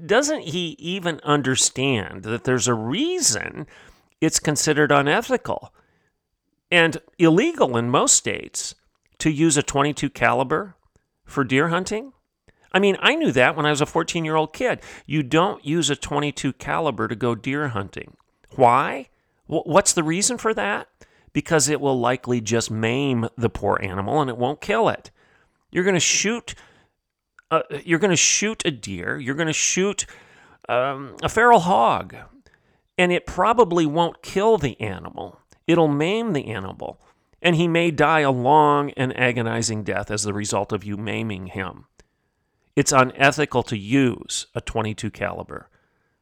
doesn't 0.05 0.41
he 0.41 0.75
even 0.79 1.19
understand 1.23 2.23
that 2.23 2.45
there's 2.45 2.67
a 2.67 2.73
reason 2.73 3.67
it's 4.21 4.39
considered 4.39 4.91
unethical 4.91 5.73
and 6.71 7.01
illegal 7.17 7.75
in 7.75 7.89
most 7.89 8.15
states 8.15 8.75
to 9.19 9.29
use 9.29 9.57
a 9.57 9.63
22 9.63 10.09
caliber 10.09 10.75
for 11.25 11.43
deer 11.43 11.67
hunting? 11.69 12.13
I 12.71 12.79
mean, 12.79 12.97
I 12.99 13.15
knew 13.15 13.31
that 13.31 13.55
when 13.55 13.65
I 13.65 13.71
was 13.71 13.81
a 13.81 13.85
14-year-old 13.85 14.53
kid. 14.53 14.81
You 15.05 15.23
don't 15.23 15.65
use 15.65 15.89
a 15.89 15.95
22 15.95 16.53
caliber 16.53 17.07
to 17.07 17.15
go 17.15 17.35
deer 17.35 17.69
hunting. 17.69 18.15
Why? 18.55 19.09
What's 19.47 19.93
the 19.93 20.03
reason 20.03 20.37
for 20.37 20.53
that? 20.53 20.87
Because 21.33 21.69
it 21.69 21.81
will 21.81 21.99
likely 21.99 22.41
just 22.41 22.69
maim 22.69 23.27
the 23.37 23.49
poor 23.49 23.79
animal 23.81 24.21
and 24.21 24.29
it 24.29 24.37
won't 24.37 24.61
kill 24.61 24.89
it. 24.89 25.09
You're 25.71 25.83
going 25.83 25.95
to 25.95 25.99
shoot 25.99 26.55
uh, 27.51 27.61
you're 27.83 27.99
going 27.99 28.11
to 28.11 28.15
shoot 28.15 28.63
a 28.65 28.71
deer, 28.71 29.17
you're 29.17 29.35
going 29.35 29.47
to 29.47 29.53
shoot 29.53 30.05
um, 30.67 31.15
a 31.23 31.29
feral 31.29 31.61
hog, 31.61 32.15
and 32.97 33.11
it 33.11 33.25
probably 33.25 33.85
won't 33.85 34.21
kill 34.21 34.57
the 34.57 34.79
animal. 34.79 35.39
It'll 35.65 35.87
maim 35.87 36.33
the 36.33 36.47
animal, 36.47 37.01
and 37.41 37.55
he 37.55 37.67
may 37.67 37.91
die 37.91 38.19
a 38.19 38.31
long 38.31 38.91
and 38.91 39.17
agonizing 39.17 39.83
death 39.83 40.11
as 40.11 40.23
the 40.23 40.33
result 40.33 40.71
of 40.71 40.83
you 40.83 40.97
maiming 40.97 41.47
him. 41.47 41.85
It's 42.79 42.93
unethical 42.93 43.63
to 43.63 43.77
use 43.77 44.47
a 44.55 44.61
22 44.61 45.11
caliber 45.11 45.69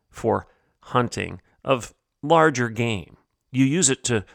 for 0.09 0.47
hunting 0.79 1.39
of 1.63 1.93
larger 2.23 2.69
game. 2.69 3.17
You 3.51 3.63
use 3.63 3.91
it 3.91 4.03
to 4.05 4.25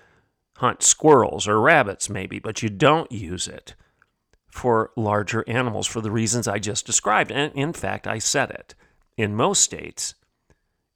hunt 0.58 0.84
squirrels 0.84 1.48
or 1.48 1.60
rabbits 1.60 2.08
maybe, 2.08 2.38
but 2.38 2.62
you 2.62 2.68
don't 2.68 3.10
use 3.10 3.48
it 3.48 3.74
for 4.46 4.92
larger 4.96 5.42
animals 5.48 5.88
for 5.88 6.00
the 6.00 6.12
reasons 6.12 6.46
I 6.46 6.60
just 6.60 6.86
described. 6.86 7.32
And 7.32 7.52
in 7.54 7.72
fact, 7.72 8.06
I 8.06 8.20
said 8.20 8.50
it. 8.52 8.76
In 9.16 9.34
most 9.34 9.60
states, 9.60 10.14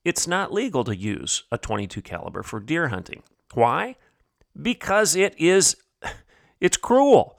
it's 0.04 0.28
not 0.28 0.52
legal 0.52 0.84
to 0.84 0.94
use 0.94 1.42
a 1.50 1.58
22 1.58 2.02
caliber 2.02 2.44
for 2.44 2.60
deer 2.60 2.86
hunting. 2.86 3.24
Why? 3.52 3.96
Because 4.62 5.16
it 5.16 5.34
is 5.40 5.74
it's 6.60 6.76
cruel. 6.76 7.36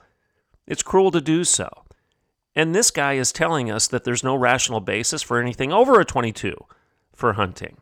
It's 0.67 0.84
cruel 0.84 1.12
to 1.12 1.22
do 1.22 1.46
so. 1.46 1.70
And 2.57 2.73
this 2.73 2.89
guy 2.89 3.13
is 3.13 3.31
telling 3.31 3.69
us 3.69 3.85
that 3.85 4.03
there's 4.03 4.23
no 4.23 4.35
rational 4.35 4.79
basis 4.79 5.21
for 5.21 5.39
anything 5.39 5.71
over 5.71 5.99
a 5.99 6.05
22 6.05 6.55
for 7.13 7.33
hunting. 7.33 7.77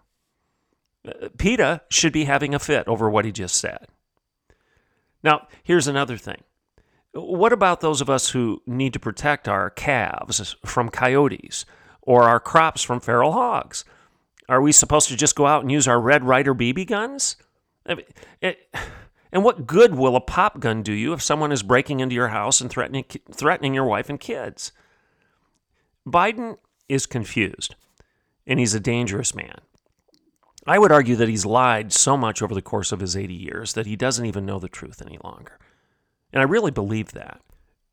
Uh, 1.07 1.29
PETA 1.37 1.83
should 1.87 2.11
be 2.11 2.25
having 2.25 2.53
a 2.53 2.59
fit 2.59 2.85
over 2.85 3.09
what 3.09 3.23
he 3.23 3.31
just 3.31 3.55
said. 3.55 3.87
Now, 5.23 5.47
here's 5.63 5.87
another 5.87 6.17
thing. 6.17 6.43
What 7.13 7.53
about 7.53 7.79
those 7.79 8.01
of 8.01 8.09
us 8.09 8.31
who 8.31 8.61
need 8.67 8.91
to 8.91 8.99
protect 8.99 9.47
our 9.47 9.69
calves 9.69 10.57
from 10.65 10.89
coyotes 10.89 11.65
or 12.01 12.23
our 12.23 12.41
crops 12.41 12.83
from 12.83 12.99
feral 12.99 13.31
hogs? 13.31 13.85
Are 14.49 14.61
we 14.61 14.73
supposed 14.73 15.07
to 15.07 15.15
just 15.15 15.37
go 15.37 15.47
out 15.47 15.61
and 15.61 15.71
use 15.71 15.87
our 15.87 16.01
Red 16.01 16.25
Ryder 16.25 16.53
BB 16.53 16.87
guns? 16.87 17.37
I 17.85 17.95
mean, 17.95 18.05
it, 18.41 18.57
and 19.35 19.43
what 19.43 19.67
good 19.67 19.95
will 19.95 20.15
a 20.15 20.21
pop 20.21 20.61
gun 20.61 20.81
do 20.81 20.93
you 20.93 21.11
if 21.11 21.21
someone 21.21 21.51
is 21.51 21.61
breaking 21.61 21.99
into 21.99 22.15
your 22.15 22.29
house 22.29 22.61
and 22.61 22.69
threatening, 22.69 23.03
threatening 23.29 23.73
your 23.73 23.83
wife 23.83 24.09
and 24.09 24.17
kids? 24.17 24.71
Biden 26.07 26.57
is 26.87 27.05
confused, 27.05 27.75
and 28.47 28.61
he's 28.61 28.73
a 28.73 28.79
dangerous 28.79 29.35
man. 29.35 29.59
I 30.65 30.79
would 30.79 30.93
argue 30.93 31.17
that 31.17 31.27
he's 31.27 31.45
lied 31.45 31.91
so 31.91 32.15
much 32.15 32.41
over 32.41 32.55
the 32.55 32.61
course 32.61 32.93
of 32.93 33.01
his 33.01 33.17
80 33.17 33.33
years 33.33 33.73
that 33.73 33.85
he 33.85 33.97
doesn't 33.97 34.25
even 34.25 34.45
know 34.45 34.57
the 34.57 34.69
truth 34.69 35.01
any 35.05 35.19
longer. 35.21 35.59
And 36.31 36.39
I 36.39 36.45
really 36.45 36.71
believe 36.71 37.11
that. 37.11 37.41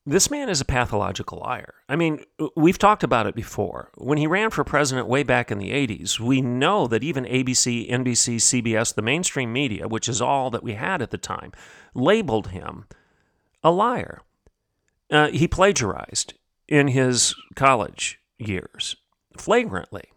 This 0.05 0.33
man 0.33 0.49
is 0.49 0.61
a 0.61 0.65
pathological 0.65 1.39
liar. 1.39 1.75
I 1.89 1.95
mean, 1.95 2.25
we've 2.57 2.79
talked 2.79 3.05
about 3.05 3.29
it 3.29 3.37
before. 3.37 3.91
When 3.97 4.19
he 4.19 4.27
ran 4.27 4.51
for 4.51 4.65
president 4.65 5.07
way 5.07 5.23
back 5.23 5.53
in 5.53 5.59
the 5.59 5.71
80s, 5.71 6.19
we 6.19 6.41
know 6.41 6.89
that 6.89 7.05
even 7.05 7.25
ABC, 7.25 7.89
NBC, 7.89 8.37
CBS, 8.37 8.93
the 8.93 9.03
mainstream 9.03 9.53
media, 9.53 9.87
which 9.87 10.09
is 10.09 10.21
all 10.21 10.51
that 10.51 10.65
we 10.65 10.73
had 10.73 11.03
at 11.03 11.13
the 11.13 11.19
time, 11.19 11.53
labeled 11.95 12.49
him 12.49 12.87
a 13.63 13.71
liar. 13.71 14.23
Uh, 15.09 15.29
he 15.29 15.47
plagiarized 15.47 16.35
in 16.67 16.89
his 16.89 17.37
college 17.55 18.19
years 18.39 18.97
flagrantly. 19.37 20.11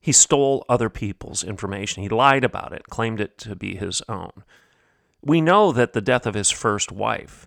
He 0.00 0.12
stole 0.12 0.66
other 0.68 0.90
people's 0.90 1.42
information. 1.42 2.02
He 2.02 2.08
lied 2.10 2.44
about 2.44 2.74
it, 2.74 2.90
claimed 2.90 3.20
it 3.20 3.38
to 3.38 3.56
be 3.56 3.76
his 3.76 4.02
own. 4.06 4.32
We 5.22 5.40
know 5.40 5.72
that 5.72 5.94
the 5.94 6.00
death 6.02 6.26
of 6.26 6.34
his 6.34 6.50
first 6.50 6.92
wife 6.92 7.46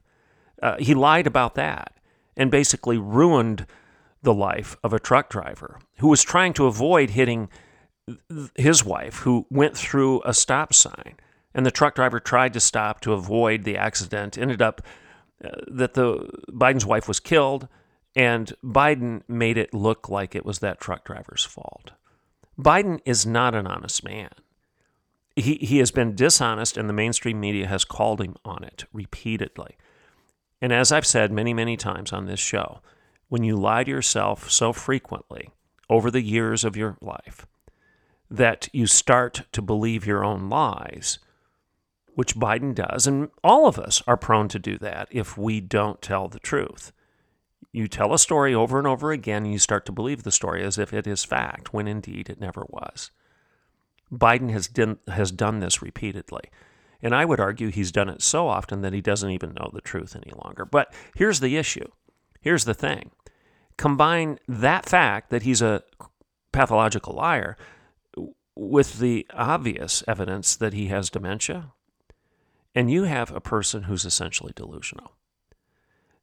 uh, 0.64 0.78
he 0.80 0.96
lied 0.96 1.28
about 1.28 1.56
that 1.56 1.94
and 2.38 2.50
basically 2.50 2.98
ruined 2.98 3.68
the 4.24 4.34
life 4.34 4.78
of 4.84 4.94
a 4.94 5.00
truck 5.00 5.30
driver 5.30 5.80
who 5.98 6.08
was 6.08 6.24
trying 6.24 6.54
to 6.54 6.66
avoid 6.66 7.12
hitting 7.12 7.50
his 8.56 8.84
wife, 8.84 9.20
who 9.20 9.46
went 9.50 9.78
through 9.78 10.22
a 10.24 10.34
stop 10.34 10.74
sign. 10.74 11.16
And 11.54 11.66
the 11.66 11.72
truck 11.72 11.96
driver 11.96 12.20
tried 12.20 12.54
to 12.54 12.60
stop 12.60 13.02
to 13.02 13.14
avoid 13.14 13.64
the 13.64 13.78
accident. 13.78 14.38
Ended 14.38 14.62
up 14.62 14.82
uh, 15.44 15.50
that 15.68 15.94
the 15.94 16.30
Biden's 16.50 16.86
wife 16.86 17.08
was 17.08 17.20
killed, 17.20 17.68
and 18.16 18.54
Biden 18.64 19.22
made 19.28 19.58
it 19.58 19.74
look 19.74 20.10
like 20.10 20.34
it 20.36 20.46
was 20.46 20.60
that 20.60 20.80
truck 20.80 21.04
driver's 21.04 21.44
fault. 21.46 21.92
Biden 22.58 23.00
is 23.06 23.26
not 23.26 23.54
an 23.54 23.68
honest 23.68 24.04
man. 24.04 24.30
He, 25.36 25.56
he 25.56 25.80
has 25.80 25.92
been 25.92 26.16
dishonest, 26.16 26.78
and 26.78 26.88
the 26.88 26.94
mainstream 26.94 27.40
media 27.40 27.68
has 27.68 27.86
called 27.86 28.22
him 28.22 28.36
on 28.46 28.64
it 28.64 28.86
repeatedly. 28.94 29.78
And 30.64 30.72
as 30.72 30.94
I've 30.94 31.06
said 31.06 31.30
many, 31.30 31.54
many 31.54 31.76
times 31.76 32.14
on 32.14 32.26
this 32.26 32.40
show, 32.40 32.80
when 33.28 33.44
you 33.44 33.58
lie 33.58 33.84
to 33.84 33.92
yourself 33.92 34.50
so 34.50 34.72
frequently 34.72 35.50
over 35.90 36.10
the 36.10 36.22
years 36.22 36.64
of 36.64 36.78
your 36.78 36.96
life 37.02 37.46
that 38.32 38.70
you 38.72 38.88
start 38.88 39.42
to 39.52 39.62
believe 39.62 40.08
your 40.08 40.24
own 40.24 40.50
lies, 40.50 41.20
which 42.16 42.38
Biden 42.38 42.74
does, 42.74 43.06
and 43.06 43.30
all 43.44 43.68
of 43.68 43.78
us 43.78 44.02
are 44.08 44.16
prone 44.16 44.48
to 44.48 44.58
do 44.58 44.78
that 44.78 45.10
if 45.12 45.38
we 45.38 45.60
don't 45.60 46.02
tell 46.02 46.30
the 46.30 46.40
truth. 46.40 46.94
You 47.74 47.90
tell 47.90 48.14
a 48.14 48.18
story 48.18 48.56
over 48.56 48.78
and 48.78 48.88
over 48.88 49.12
again, 49.12 49.44
and 49.44 49.52
you 49.52 49.60
start 49.60 49.86
to 49.88 49.92
believe 49.92 50.24
the 50.24 50.32
story 50.32 50.64
as 50.64 50.78
if 50.78 50.94
it 50.94 51.06
is 51.06 51.26
fact, 51.26 51.74
when 51.74 51.90
indeed 51.90 52.30
it 52.30 52.40
never 52.40 52.66
was. 52.70 53.12
Biden 54.10 54.50
has 54.52 54.70
done, 54.70 55.00
has 55.10 55.30
done 55.30 55.60
this 55.60 55.82
repeatedly. 55.82 56.44
And 57.04 57.14
I 57.14 57.26
would 57.26 57.42
argue 57.42 57.68
he's 57.68 57.92
done 57.92 58.08
it 58.08 58.22
so 58.22 58.48
often 58.48 58.82
that 58.82 58.94
he 58.94 59.02
doesn't 59.02 59.30
even 59.30 59.54
know 59.54 59.70
the 59.74 59.82
truth 59.82 60.16
any 60.16 60.32
longer. 60.44 60.64
But 60.64 60.94
here's 61.16 61.42
the 61.42 61.58
issue. 61.58 61.88
Here's 62.40 62.64
the 62.64 62.74
thing. 62.74 63.12
Combine 63.78 64.40
that 64.48 64.88
fact 64.88 65.30
that 65.30 65.44
he's 65.44 65.62
a 65.62 65.84
pathological 66.54 67.14
liar 67.14 67.58
with 68.56 69.00
the 69.00 69.28
obvious 69.34 70.04
evidence 70.08 70.56
that 70.56 70.74
he 70.74 70.88
has 70.88 71.10
dementia, 71.10 71.74
and 72.74 72.90
you 72.90 73.04
have 73.04 73.32
a 73.32 73.42
person 73.42 73.84
who's 73.84 74.06
essentially 74.06 74.54
delusional. 74.56 75.12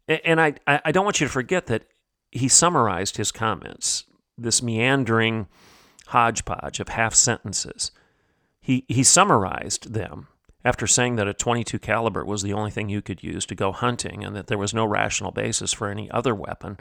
And 0.09 0.41
I, 0.41 0.55
I 0.67 0.93
don't 0.93 1.05
want 1.05 1.21
you 1.21 1.27
to 1.27 1.33
forget 1.33 1.67
that 1.67 1.85
he 2.33 2.49
summarized 2.49 3.17
his 3.17 3.31
comments, 3.31 4.05
this 4.39 4.63
meandering 4.63 5.49
hodgepodge 6.07 6.81
of 6.81 6.89
half 6.89 7.15
sentences. 7.15 7.91
He, 8.61 8.85
he 8.89 9.03
summarized 9.03 9.93
them 9.93 10.29
after 10.65 10.87
saying 10.87 11.17
that 11.17 11.29
a 11.29 11.35
22 11.35 11.79
caliber 11.79 12.25
was 12.25 12.43
the 12.43 12.53
only 12.53 12.71
thing 12.71 12.89
you 12.89 13.03
could 13.03 13.23
use 13.23 13.47
to 13.47 13.55
go 13.55 13.73
hunting 13.73 14.25
and 14.25 14.37
that 14.37 14.47
there 14.47 14.59
was 14.59 14.75
no 14.75 14.85
rational 14.85 15.31
basis 15.31 15.73
for 15.73 15.89
any 15.89 16.11
other 16.11 16.35
weapon 16.35 16.79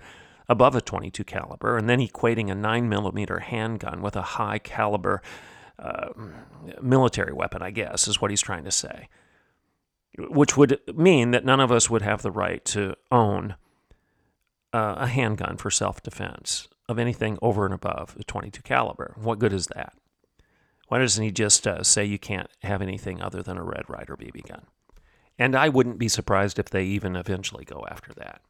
above 0.49 0.75
a 0.75 0.81
22 0.81 1.23
caliber, 1.23 1.77
and 1.77 1.87
then 1.87 1.99
equating 1.99 2.51
a 2.51 2.55
9 2.55 2.89
millimeter 2.89 3.39
handgun 3.39 4.01
with 4.01 4.15
a 4.15 4.21
high 4.21 4.57
caliber 4.57 5.21
uh, 5.77 6.09
military 6.81 7.31
weapon, 7.31 7.61
I 7.61 7.69
guess, 7.69 8.07
is 8.07 8.19
what 8.19 8.31
he's 8.31 8.41
trying 8.41 8.65
to 8.65 8.71
say. 8.71 9.07
Which 10.17 10.57
would 10.57 10.79
mean 10.93 11.31
that 11.31 11.45
none 11.45 11.59
of 11.59 11.71
us 11.71 11.89
would 11.89 12.01
have 12.01 12.23
the 12.23 12.31
right 12.31 12.65
to 12.65 12.95
own 13.11 13.55
uh, 14.73 14.95
a 14.97 15.07
handgun 15.07 15.55
for 15.57 15.69
self 15.69 16.01
defense 16.01 16.67
of 16.89 16.97
anything 16.97 17.37
over 17.41 17.65
and 17.65 17.73
above 17.73 18.15
a 18.19 18.23
22 18.23 18.63
caliber. 18.63 19.13
What 19.15 19.39
good 19.39 19.53
is 19.53 19.67
that? 19.67 19.93
Why 20.89 20.97
doesn't 20.97 21.23
he 21.23 21.31
just 21.31 21.67
uh, 21.67 21.83
say 21.83 22.03
you 22.03 22.17
can't 22.17 22.49
have 22.63 22.81
anything 22.81 23.21
other 23.21 23.43
than 23.43 23.57
a 23.57 23.63
Red 23.63 23.83
Ryder 23.87 24.17
BB 24.17 24.47
gun? 24.47 24.65
And 25.37 25.55
I 25.55 25.69
wouldn't 25.69 25.99
be 25.99 26.07
surprised 26.07 26.57
if 26.57 26.69
they 26.69 26.83
even 26.83 27.15
eventually 27.15 27.63
go 27.63 27.85
after 27.89 28.11
that. 28.15 28.41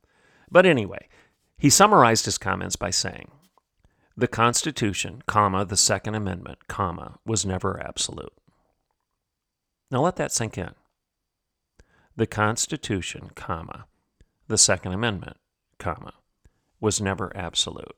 But 0.50 0.65
anyway, 0.65 1.10
he 1.58 1.69
summarized 1.69 2.24
his 2.24 2.38
comments 2.38 2.77
by 2.77 2.91
saying, 2.91 3.29
"The 4.15 4.29
Constitution, 4.29 5.22
comma, 5.27 5.65
the 5.65 5.75
Second 5.75 6.15
Amendment, 6.15 6.67
comma, 6.69 7.19
was 7.25 7.46
never 7.46 7.77
absolute." 7.86 8.34
Now 9.91 10.01
let 10.01 10.15
that 10.15 10.31
sink 10.31 10.58
in. 10.58 10.75
The 12.15 12.25
Constitution, 12.25 13.31
comma, 13.36 13.86
the 14.48 14.58
Second 14.58 14.93
Amendment, 14.93 15.38
comma, 15.77 16.13
was 16.79 17.01
never 17.01 17.36
absolute. 17.36 17.98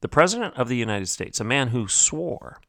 The 0.00 0.08
President 0.08 0.54
of 0.54 0.68
the 0.68 0.76
United 0.76 1.08
States, 1.08 1.40
a 1.40 1.44
man 1.44 1.68
who 1.68 1.88
swore 1.88 2.60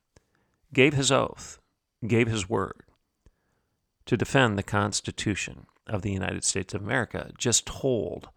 gave 0.74 0.94
his 0.94 1.12
oath, 1.12 1.60
gave 2.06 2.28
his 2.28 2.50
word 2.50 2.84
to 4.06 4.18
defend 4.18 4.58
the 4.58 4.64
Constitution 4.64 5.66
of 5.88 6.02
the 6.02 6.12
United 6.12 6.44
States 6.44 6.74
of 6.74 6.82
America, 6.82 7.32
just 7.38 7.66
told 7.66 8.30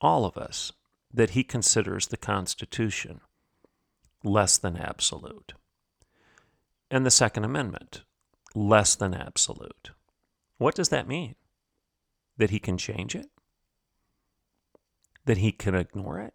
all 0.00 0.24
of 0.24 0.36
us 0.36 0.72
that 1.12 1.30
he 1.30 1.44
considers 1.44 2.08
the 2.08 2.16
Constitution 2.16 3.20
less 4.22 4.58
than 4.58 4.76
absolute. 4.76 5.54
And 6.90 7.04
the 7.04 7.10
Second 7.10 7.44
Amendment, 7.44 8.02
less 8.54 8.94
than 8.94 9.14
absolute. 9.14 9.90
What 10.58 10.74
does 10.74 10.90
that 10.90 11.08
mean? 11.08 11.34
That 12.36 12.50
he 12.50 12.58
can 12.58 12.78
change 12.78 13.14
it? 13.14 13.30
That 15.24 15.38
he 15.38 15.52
can 15.52 15.74
ignore 15.74 16.20
it? 16.20 16.34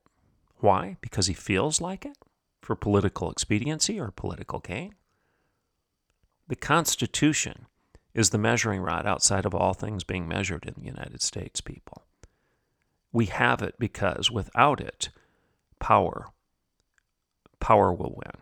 Why? 0.57 0.97
Because 1.01 1.27
he 1.27 1.33
feels 1.33 1.79
like 1.79 2.05
it? 2.05 2.17
For 2.61 2.75
political 2.75 3.31
expediency 3.31 3.99
or 3.99 4.11
political 4.11 4.59
gain? 4.59 4.95
The 6.49 6.55
Constitution 6.55 7.67
is 8.15 8.31
the 8.31 8.39
measuring 8.39 8.81
rod 8.81 9.05
outside 9.05 9.45
of 9.45 9.53
all 9.53 9.75
things 9.75 10.03
being 10.03 10.27
measured 10.27 10.65
in 10.65 10.73
the 10.75 10.87
United 10.87 11.21
States, 11.21 11.61
people. 11.61 12.05
We 13.11 13.27
have 13.27 13.61
it 13.61 13.75
because 13.77 14.31
without 14.31 14.81
it, 14.81 15.09
power, 15.77 16.29
power 17.59 17.93
will 17.93 18.15
win. 18.17 18.41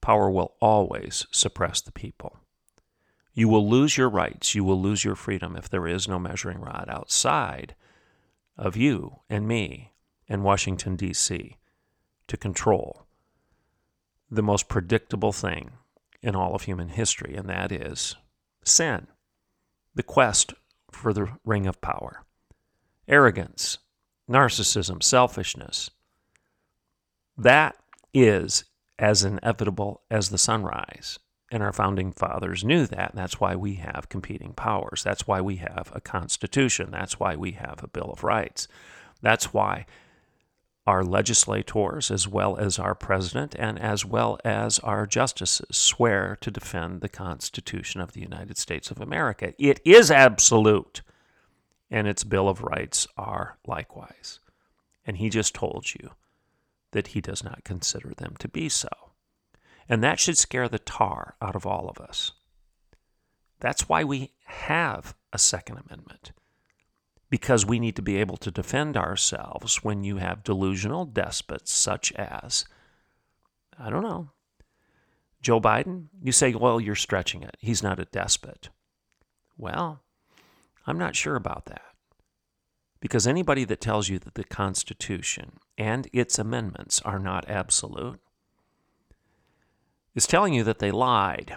Power 0.00 0.28
will 0.28 0.56
always 0.60 1.28
suppress 1.30 1.80
the 1.80 1.92
people. 1.92 2.40
You 3.32 3.48
will 3.48 3.70
lose 3.70 3.96
your 3.96 4.10
rights, 4.10 4.56
you 4.56 4.64
will 4.64 4.80
lose 4.80 5.04
your 5.04 5.14
freedom 5.14 5.54
if 5.54 5.68
there 5.68 5.86
is 5.86 6.08
no 6.08 6.18
measuring 6.18 6.60
rod 6.60 6.86
outside 6.88 7.76
of 8.58 8.76
you 8.76 9.20
and 9.30 9.46
me 9.46 9.92
and 10.28 10.42
Washington, 10.42 10.96
D.C. 10.96 11.56
to 12.26 12.36
control 12.36 13.06
the 14.28 14.42
most 14.42 14.68
predictable 14.68 15.32
thing 15.32 15.70
in 16.24 16.34
all 16.34 16.54
of 16.54 16.62
human 16.62 16.88
history, 16.88 17.36
and 17.36 17.48
that 17.50 17.70
is 17.70 18.16
sin, 18.64 19.06
the 19.94 20.02
quest 20.02 20.54
for 20.90 21.12
the 21.12 21.28
ring 21.44 21.66
of 21.66 21.82
power, 21.82 22.24
arrogance, 23.06 23.78
narcissism, 24.28 25.02
selfishness. 25.02 25.90
That 27.36 27.76
is 28.14 28.64
as 28.98 29.22
inevitable 29.22 30.00
as 30.10 30.30
the 30.30 30.38
sunrise. 30.38 31.18
And 31.50 31.62
our 31.62 31.74
founding 31.74 32.10
fathers 32.10 32.64
knew 32.64 32.86
that. 32.86 33.10
And 33.10 33.18
that's 33.18 33.38
why 33.38 33.54
we 33.54 33.74
have 33.74 34.08
competing 34.08 34.54
powers. 34.54 35.02
That's 35.04 35.26
why 35.26 35.40
we 35.42 35.56
have 35.56 35.92
a 35.94 36.00
constitution. 36.00 36.90
That's 36.90 37.20
why 37.20 37.36
we 37.36 37.52
have 37.52 37.82
a 37.82 37.88
Bill 37.88 38.10
of 38.10 38.24
Rights. 38.24 38.66
That's 39.20 39.52
why 39.52 39.84
our 40.86 41.02
legislators, 41.02 42.10
as 42.10 42.28
well 42.28 42.56
as 42.56 42.78
our 42.78 42.94
president, 42.94 43.54
and 43.58 43.78
as 43.78 44.04
well 44.04 44.38
as 44.44 44.78
our 44.80 45.06
justices, 45.06 45.66
swear 45.70 46.36
to 46.40 46.50
defend 46.50 47.00
the 47.00 47.08
Constitution 47.08 48.00
of 48.00 48.12
the 48.12 48.20
United 48.20 48.58
States 48.58 48.90
of 48.90 49.00
America. 49.00 49.54
It 49.58 49.80
is 49.84 50.10
absolute, 50.10 51.00
and 51.90 52.06
its 52.06 52.24
Bill 52.24 52.48
of 52.48 52.62
Rights 52.62 53.06
are 53.16 53.56
likewise. 53.66 54.40
And 55.06 55.16
he 55.16 55.30
just 55.30 55.54
told 55.54 55.94
you 55.94 56.10
that 56.92 57.08
he 57.08 57.20
does 57.20 57.42
not 57.42 57.64
consider 57.64 58.12
them 58.14 58.34
to 58.38 58.48
be 58.48 58.68
so. 58.68 58.88
And 59.88 60.02
that 60.02 60.20
should 60.20 60.38
scare 60.38 60.68
the 60.68 60.78
tar 60.78 61.36
out 61.40 61.56
of 61.56 61.66
all 61.66 61.88
of 61.88 61.98
us. 61.98 62.32
That's 63.60 63.88
why 63.88 64.04
we 64.04 64.32
have 64.44 65.14
a 65.32 65.38
Second 65.38 65.78
Amendment 65.78 66.32
because 67.30 67.66
we 67.66 67.78
need 67.78 67.96
to 67.96 68.02
be 68.02 68.16
able 68.16 68.36
to 68.36 68.50
defend 68.50 68.96
ourselves 68.96 69.82
when 69.82 70.04
you 70.04 70.18
have 70.18 70.44
delusional 70.44 71.04
despots 71.04 71.72
such 71.72 72.12
as, 72.12 72.64
I 73.78 73.90
don't 73.90 74.02
know, 74.02 74.30
Joe 75.42 75.60
Biden. 75.60 76.06
You 76.22 76.32
say, 76.32 76.54
well, 76.54 76.80
you're 76.80 76.94
stretching 76.94 77.42
it. 77.42 77.56
He's 77.58 77.82
not 77.82 78.00
a 78.00 78.06
despot. 78.06 78.70
Well, 79.58 80.02
I'm 80.86 80.98
not 80.98 81.16
sure 81.16 81.36
about 81.36 81.66
that. 81.66 81.82
Because 83.00 83.26
anybody 83.26 83.64
that 83.64 83.80
tells 83.80 84.08
you 84.08 84.18
that 84.20 84.34
the 84.34 84.44
Constitution 84.44 85.58
and 85.76 86.08
its 86.12 86.38
amendments 86.38 87.02
are 87.02 87.18
not 87.18 87.48
absolute 87.50 88.20
is 90.14 90.26
telling 90.26 90.54
you 90.54 90.64
that 90.64 90.78
they 90.78 90.90
lied 90.90 91.56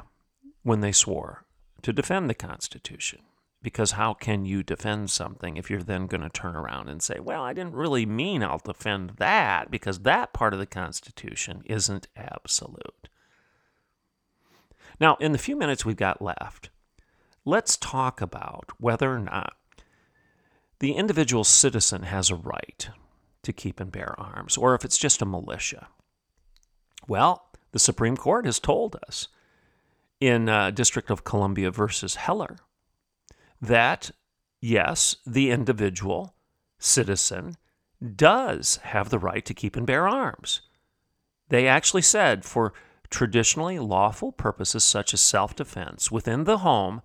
when 0.63 0.81
they 0.81 0.91
swore 0.91 1.45
to 1.83 1.93
defend 1.93 2.29
the 2.29 2.35
Constitution. 2.35 3.21
Because 3.61 3.91
how 3.91 4.13
can 4.13 4.45
you 4.45 4.63
defend 4.63 5.09
something 5.09 5.57
if 5.57 5.69
you're 5.69 5.81
then 5.81 6.07
going 6.07 6.21
to 6.21 6.29
turn 6.29 6.55
around 6.55 6.89
and 6.89 7.01
say, 7.01 7.19
well, 7.19 7.41
I 7.41 7.53
didn't 7.53 7.73
really 7.73 8.05
mean 8.05 8.43
I'll 8.43 8.61
defend 8.63 9.13
that 9.17 9.71
because 9.71 9.99
that 9.99 10.31
part 10.31 10.53
of 10.53 10.59
the 10.59 10.65
Constitution 10.65 11.63
isn't 11.65 12.07
absolute? 12.15 13.09
Now, 14.99 15.15
in 15.19 15.31
the 15.31 15.37
few 15.37 15.55
minutes 15.55 15.85
we've 15.85 15.95
got 15.95 16.21
left, 16.21 16.69
let's 17.45 17.77
talk 17.77 18.21
about 18.21 18.71
whether 18.79 19.13
or 19.13 19.19
not 19.19 19.53
the 20.79 20.93
individual 20.93 21.43
citizen 21.43 22.03
has 22.03 22.29
a 22.29 22.35
right 22.35 22.89
to 23.43 23.53
keep 23.53 23.79
and 23.79 23.91
bear 23.91 24.19
arms, 24.19 24.57
or 24.57 24.75
if 24.75 24.85
it's 24.85 24.97
just 24.97 25.21
a 25.21 25.25
militia. 25.25 25.87
Well, 27.07 27.47
the 27.71 27.79
Supreme 27.79 28.17
Court 28.17 28.45
has 28.45 28.59
told 28.59 28.97
us 29.07 29.27
in 30.19 30.49
uh, 30.49 30.71
District 30.71 31.09
of 31.09 31.23
Columbia 31.23 31.71
versus 31.71 32.15
Heller 32.15 32.57
that, 33.61 34.11
yes, 34.61 35.17
the 35.25 35.51
individual 35.51 36.35
citizen 36.79 37.55
does 38.15 38.77
have 38.83 39.09
the 39.09 39.19
right 39.19 39.45
to 39.45 39.53
keep 39.53 39.75
and 39.75 39.87
bear 39.87 40.07
arms. 40.07 40.61
They 41.49 41.67
actually 41.67 42.03
said 42.03 42.45
for 42.45 42.73
traditionally 43.09 43.79
lawful 43.79 44.31
purposes 44.31 44.83
such 44.83 45.13
as 45.13 45.21
self 45.21 45.55
defense 45.55 46.11
within 46.11 46.43
the 46.43 46.59
home, 46.59 47.01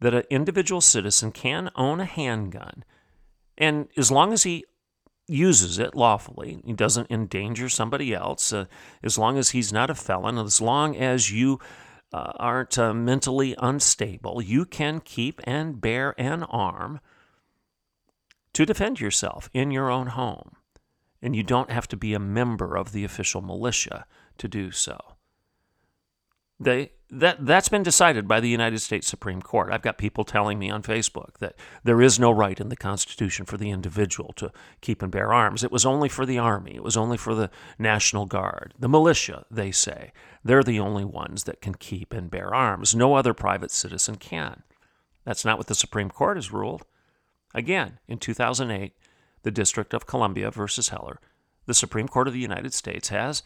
that 0.00 0.14
an 0.14 0.24
individual 0.30 0.80
citizen 0.80 1.30
can 1.30 1.70
own 1.76 2.00
a 2.00 2.04
handgun. 2.04 2.84
And 3.56 3.88
as 3.96 4.10
long 4.10 4.32
as 4.32 4.42
he 4.42 4.64
uses 5.28 5.78
it 5.78 5.94
lawfully, 5.94 6.60
he 6.64 6.72
doesn't 6.72 7.10
endanger 7.10 7.68
somebody 7.68 8.12
else, 8.12 8.52
uh, 8.52 8.64
as 9.04 9.16
long 9.16 9.38
as 9.38 9.50
he's 9.50 9.72
not 9.72 9.90
a 9.90 9.94
felon, 9.94 10.38
as 10.38 10.60
long 10.60 10.96
as 10.96 11.30
you 11.30 11.60
uh, 12.12 12.32
aren't 12.36 12.78
uh, 12.78 12.92
mentally 12.92 13.54
unstable, 13.58 14.42
you 14.42 14.64
can 14.64 15.00
keep 15.00 15.40
and 15.44 15.80
bear 15.80 16.14
an 16.18 16.42
arm 16.44 17.00
to 18.52 18.66
defend 18.66 19.00
yourself 19.00 19.48
in 19.54 19.70
your 19.70 19.90
own 19.90 20.08
home. 20.08 20.56
And 21.22 21.36
you 21.36 21.42
don't 21.42 21.70
have 21.70 21.88
to 21.88 21.96
be 21.96 22.14
a 22.14 22.18
member 22.18 22.76
of 22.76 22.92
the 22.92 23.04
official 23.04 23.40
militia 23.40 24.06
to 24.38 24.48
do 24.48 24.70
so. 24.72 25.11
They, 26.64 26.92
that, 27.10 27.44
that's 27.44 27.68
been 27.68 27.82
decided 27.82 28.26
by 28.26 28.40
the 28.40 28.48
United 28.48 28.78
States 28.80 29.06
Supreme 29.06 29.42
Court. 29.42 29.72
I've 29.72 29.82
got 29.82 29.98
people 29.98 30.24
telling 30.24 30.58
me 30.58 30.70
on 30.70 30.82
Facebook 30.82 31.38
that 31.40 31.56
there 31.84 32.00
is 32.00 32.18
no 32.18 32.30
right 32.30 32.58
in 32.58 32.68
the 32.68 32.76
Constitution 32.76 33.44
for 33.44 33.56
the 33.56 33.70
individual 33.70 34.32
to 34.36 34.50
keep 34.80 35.02
and 35.02 35.12
bear 35.12 35.32
arms. 35.32 35.62
It 35.62 35.72
was 35.72 35.84
only 35.84 36.08
for 36.08 36.24
the 36.24 36.38
Army, 36.38 36.74
it 36.74 36.82
was 36.82 36.96
only 36.96 37.16
for 37.16 37.34
the 37.34 37.50
National 37.78 38.26
Guard. 38.26 38.74
The 38.78 38.88
militia, 38.88 39.44
they 39.50 39.70
say, 39.70 40.12
they're 40.44 40.62
the 40.62 40.80
only 40.80 41.04
ones 41.04 41.44
that 41.44 41.60
can 41.60 41.74
keep 41.74 42.12
and 42.12 42.30
bear 42.30 42.54
arms. 42.54 42.94
No 42.94 43.14
other 43.14 43.34
private 43.34 43.70
citizen 43.70 44.16
can. 44.16 44.62
That's 45.24 45.44
not 45.44 45.58
what 45.58 45.66
the 45.66 45.74
Supreme 45.74 46.10
Court 46.10 46.36
has 46.36 46.52
ruled. 46.52 46.84
Again, 47.54 47.98
in 48.08 48.18
2008, 48.18 48.94
the 49.42 49.50
District 49.50 49.92
of 49.92 50.06
Columbia 50.06 50.50
versus 50.50 50.88
Heller, 50.88 51.20
the 51.66 51.74
Supreme 51.74 52.08
Court 52.08 52.28
of 52.28 52.34
the 52.34 52.40
United 52.40 52.72
States 52.72 53.08
has 53.10 53.42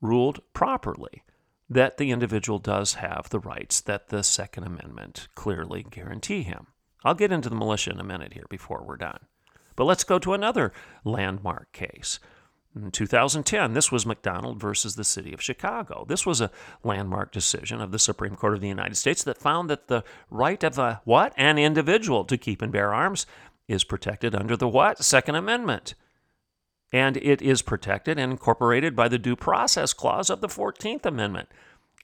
ruled 0.00 0.40
properly 0.52 1.22
that 1.74 1.96
the 1.96 2.10
individual 2.10 2.58
does 2.58 2.94
have 2.94 3.28
the 3.30 3.40
rights 3.40 3.80
that 3.80 4.08
the 4.08 4.22
Second 4.22 4.64
Amendment 4.64 5.28
clearly 5.34 5.84
guarantee 5.88 6.42
him. 6.42 6.68
I'll 7.04 7.14
get 7.14 7.32
into 7.32 7.48
the 7.48 7.56
militia 7.56 7.90
in 7.90 8.00
a 8.00 8.04
minute 8.04 8.34
here 8.34 8.46
before 8.48 8.84
we're 8.86 8.96
done. 8.96 9.20
But 9.74 9.84
let's 9.84 10.04
go 10.04 10.18
to 10.18 10.34
another 10.34 10.72
landmark 11.04 11.72
case. 11.72 12.20
In 12.74 12.90
2010, 12.90 13.74
this 13.74 13.92
was 13.92 14.06
McDonald 14.06 14.58
versus 14.58 14.96
the 14.96 15.04
city 15.04 15.32
of 15.32 15.42
Chicago. 15.42 16.06
This 16.08 16.24
was 16.24 16.40
a 16.40 16.50
landmark 16.82 17.30
decision 17.30 17.80
of 17.80 17.92
the 17.92 17.98
Supreme 17.98 18.34
Court 18.34 18.54
of 18.54 18.60
the 18.60 18.68
United 18.68 18.96
States 18.96 19.22
that 19.24 19.36
found 19.36 19.68
that 19.68 19.88
the 19.88 20.04
right 20.30 20.62
of 20.62 20.78
a 20.78 21.02
what? 21.04 21.34
An 21.36 21.58
individual 21.58 22.24
to 22.24 22.38
keep 22.38 22.62
and 22.62 22.72
bear 22.72 22.94
arms 22.94 23.26
is 23.68 23.84
protected 23.84 24.34
under 24.34 24.56
the 24.56 24.68
what? 24.68 25.04
Second 25.04 25.34
Amendment 25.34 25.94
and 26.92 27.16
it 27.16 27.40
is 27.40 27.62
protected 27.62 28.18
and 28.18 28.32
incorporated 28.32 28.94
by 28.94 29.08
the 29.08 29.18
Due 29.18 29.36
Process 29.36 29.92
Clause 29.92 30.28
of 30.28 30.40
the 30.40 30.48
14th 30.48 31.06
Amendment, 31.06 31.48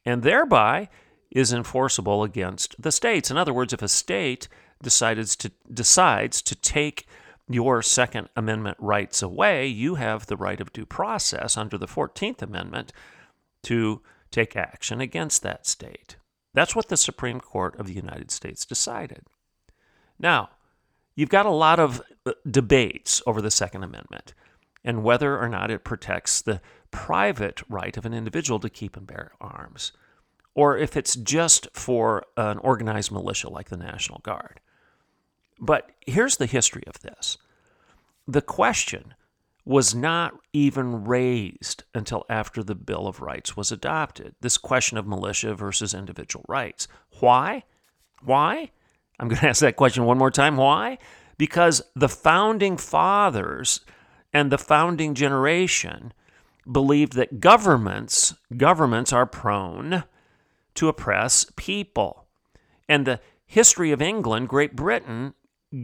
and 0.05 0.22
thereby 0.22 0.88
is 1.31 1.53
enforceable 1.53 2.22
against 2.22 2.81
the 2.81 2.90
states. 2.90 3.31
In 3.31 3.37
other 3.37 3.53
words, 3.53 3.72
if 3.72 3.83
a 3.83 3.88
state 3.88 4.48
decides 4.83 5.37
to, 5.37 5.53
decides 5.72 6.40
to 6.42 6.55
take 6.55 7.07
your 7.48 7.83
Second 7.83 8.29
Amendment 8.35 8.77
rights 8.81 9.20
away, 9.22 9.66
you 9.66 9.96
have 9.96 10.27
the 10.27 10.37
right 10.37 10.61
of 10.61 10.72
due 10.72 10.87
process 10.87 11.57
under 11.57 11.77
the 11.77 11.87
14th 11.87 12.40
Amendment 12.40 12.92
to 13.64 14.01
take 14.31 14.57
action 14.57 15.01
against 15.01 15.42
that 15.42 15.66
state. 15.66 16.16
That's 16.55 16.74
what 16.74 16.88
the 16.88 16.96
Supreme 16.96 17.40
Court 17.40 17.79
of 17.79 17.87
the 17.87 17.92
United 17.92 18.31
States 18.31 18.64
decided. 18.64 19.27
Now, 20.18 20.51
you've 21.14 21.29
got 21.29 21.46
a 21.46 21.51
lot 21.51 21.79
of 21.79 22.03
uh, 22.27 22.33
debates 22.51 23.22
over 23.27 23.40
the 23.42 23.51
Second 23.51 23.83
Amendment 23.83 24.35
and 24.84 25.02
whether 25.02 25.38
or 25.38 25.48
not 25.48 25.70
it 25.70 25.84
protects 25.84 26.40
the 26.42 26.60
private 26.90 27.62
right 27.68 27.96
of 27.96 28.06
an 28.06 28.14
individual 28.14 28.58
to 28.60 28.70
keep 28.70 28.96
and 28.96 29.06
bear 29.06 29.32
arms. 29.40 29.92
or 30.54 30.76
if 30.76 30.96
it's 30.96 31.14
just 31.14 31.68
for 31.72 32.24
an 32.36 32.58
organized 32.58 33.12
militia 33.12 33.48
like 33.48 33.68
the 33.68 33.76
National 33.76 34.18
Guard. 34.20 34.60
But 35.60 35.90
here's 36.06 36.36
the 36.38 36.46
history 36.46 36.82
of 36.86 37.00
this 37.00 37.38
the 38.26 38.42
question 38.42 39.14
was 39.64 39.94
not 39.94 40.32
even 40.52 41.04
raised 41.04 41.84
until 41.94 42.24
after 42.30 42.62
the 42.62 42.74
Bill 42.74 43.06
of 43.06 43.20
Rights 43.20 43.56
was 43.56 43.70
adopted. 43.70 44.34
This 44.40 44.56
question 44.58 44.96
of 44.98 45.06
militia 45.06 45.54
versus 45.54 45.92
individual 45.94 46.44
rights. 46.48 46.88
Why? 47.20 47.64
Why? 48.22 48.70
I'm 49.20 49.28
going 49.28 49.40
to 49.42 49.48
ask 49.48 49.60
that 49.60 49.76
question 49.76 50.04
one 50.04 50.18
more 50.18 50.30
time. 50.30 50.56
Why? 50.56 50.98
Because 51.36 51.82
the 51.94 52.08
founding 52.08 52.76
fathers 52.78 53.80
and 54.32 54.50
the 54.50 54.58
founding 54.58 55.14
generation 55.14 56.12
believed 56.70 57.14
that 57.14 57.40
governments 57.40 58.34
governments 58.56 59.12
are 59.12 59.26
prone 59.26 60.04
to 60.74 60.88
oppress 60.88 61.46
people. 61.56 62.26
And 62.88 63.06
the 63.06 63.20
history 63.46 63.90
of 63.90 64.02
England, 64.02 64.48
Great 64.48 64.76
Britain 64.76 65.34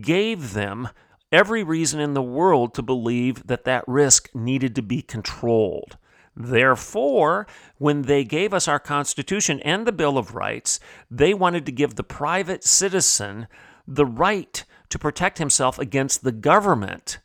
gave 0.01 0.53
them 0.53 0.89
every 1.33 1.65
reason 1.65 2.01
in 2.01 2.15
the 2.15 2.23
world 2.23 2.75
to 2.75 2.83
believe 2.83 3.47
that 3.47 3.65
that 3.65 3.85
risk 3.89 4.33
needed 4.35 4.77
to 4.77 4.83
be 4.83 5.03
controlled. 5.03 5.97
Therefore, 6.37 7.47
when 7.79 8.03
they 8.03 8.25
gave 8.25 8.53
us 8.53 8.69
our 8.69 8.79
Constitution 8.79 9.61
and 9.61 9.87
the 9.87 9.93
Bill 9.93 10.19
of 10.19 10.35
Rights, 10.35 10.81
they 11.11 11.35
wanted 11.35 11.65
to 11.67 11.73
give 11.73 11.95
the 11.95 12.05
private 12.05 12.65
citizen 12.65 13.47
the 13.87 14.07
right 14.07 14.65
to 14.89 14.99
protect 14.99 15.39
himself 15.39 15.79
against 15.79 16.23
the 16.23 16.33
government. 16.33 17.19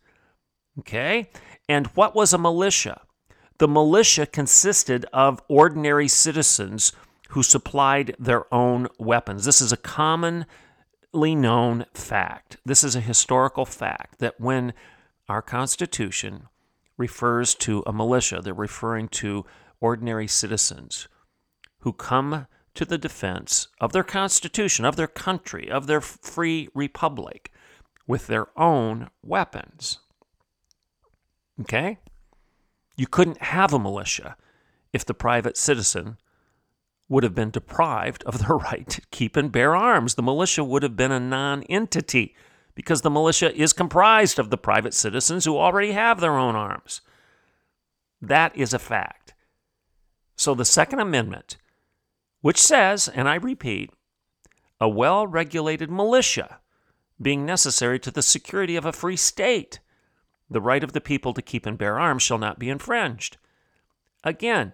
Okay? 0.79 1.29
And 1.67 1.87
what 1.87 2.15
was 2.15 2.33
a 2.33 2.37
militia? 2.37 3.01
The 3.59 3.67
militia 3.67 4.25
consisted 4.25 5.05
of 5.11 5.41
ordinary 5.47 6.07
citizens 6.07 6.93
who 7.29 7.43
supplied 7.43 8.15
their 8.17 8.51
own 8.53 8.87
weapons. 8.97 9.45
This 9.45 9.61
is 9.61 9.71
a 9.71 9.77
commonly 9.77 10.45
known 11.13 11.85
fact. 11.93 12.57
This 12.65 12.83
is 12.83 12.95
a 12.95 13.01
historical 13.01 13.65
fact 13.65 14.19
that 14.19 14.39
when 14.39 14.73
our 15.27 15.41
Constitution 15.41 16.47
refers 16.97 17.53
to 17.55 17.83
a 17.85 17.93
militia, 17.93 18.41
they're 18.41 18.53
referring 18.53 19.09
to 19.09 19.45
ordinary 19.79 20.27
citizens 20.27 21.07
who 21.81 21.93
come 21.93 22.47
to 22.73 22.85
the 22.85 22.97
defense 22.97 23.67
of 23.79 23.91
their 23.91 24.03
Constitution, 24.03 24.85
of 24.85 24.95
their 24.95 25.07
country, 25.07 25.69
of 25.69 25.87
their 25.87 26.01
free 26.01 26.69
republic 26.73 27.51
with 28.07 28.27
their 28.27 28.47
own 28.57 29.09
weapons. 29.23 29.99
Okay? 31.61 31.99
You 32.95 33.07
couldn't 33.07 33.41
have 33.41 33.73
a 33.73 33.79
militia 33.79 34.35
if 34.93 35.05
the 35.05 35.13
private 35.13 35.57
citizen 35.57 36.17
would 37.07 37.23
have 37.23 37.35
been 37.35 37.49
deprived 37.49 38.23
of 38.23 38.39
the 38.39 38.53
right 38.71 38.87
to 38.89 39.01
keep 39.11 39.35
and 39.35 39.51
bear 39.51 39.75
arms. 39.75 40.15
The 40.15 40.21
militia 40.21 40.63
would 40.63 40.83
have 40.83 40.95
been 40.95 41.11
a 41.11 41.19
non 41.19 41.63
entity 41.63 42.35
because 42.75 43.01
the 43.01 43.09
militia 43.09 43.53
is 43.53 43.73
comprised 43.73 44.39
of 44.39 44.49
the 44.49 44.57
private 44.57 44.93
citizens 44.93 45.43
who 45.43 45.57
already 45.57 45.91
have 45.91 46.19
their 46.19 46.37
own 46.37 46.55
arms. 46.55 47.01
That 48.21 48.55
is 48.55 48.73
a 48.73 48.79
fact. 48.79 49.33
So 50.35 50.53
the 50.53 50.65
Second 50.65 50.99
Amendment, 50.99 51.57
which 52.41 52.61
says, 52.61 53.09
and 53.09 53.27
I 53.27 53.35
repeat, 53.35 53.91
a 54.79 54.87
well 54.87 55.27
regulated 55.27 55.91
militia 55.91 56.59
being 57.21 57.45
necessary 57.45 57.99
to 57.99 58.11
the 58.11 58.21
security 58.21 58.77
of 58.77 58.85
a 58.85 58.93
free 58.93 59.17
state, 59.17 59.79
the 60.49 60.61
right 60.61 60.83
of 60.83 60.93
the 60.93 61.01
people 61.01 61.33
to 61.33 61.41
keep 61.41 61.65
and 61.65 61.77
bear 61.77 61.99
arms 61.99 62.23
shall 62.23 62.37
not 62.37 62.59
be 62.59 62.69
infringed. 62.69 63.37
Again, 64.23 64.73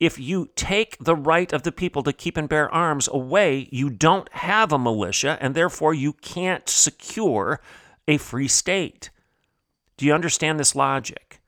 if 0.00 0.18
you 0.18 0.50
take 0.56 0.98
the 0.98 1.14
right 1.14 1.52
of 1.52 1.62
the 1.62 1.70
people 1.70 2.02
to 2.02 2.12
keep 2.12 2.36
and 2.36 2.48
bear 2.48 2.68
arms 2.74 3.08
away, 3.12 3.68
you 3.70 3.88
don't 3.88 4.28
have 4.32 4.72
a 4.72 4.78
militia, 4.78 5.38
and 5.40 5.54
therefore 5.54 5.94
you 5.94 6.12
can't 6.12 6.68
secure 6.68 7.60
a 8.08 8.16
free 8.16 8.48
state. 8.48 9.10
Do 9.96 10.04
you 10.04 10.12
understand 10.12 10.58
this 10.58 10.74
logic? 10.74 11.40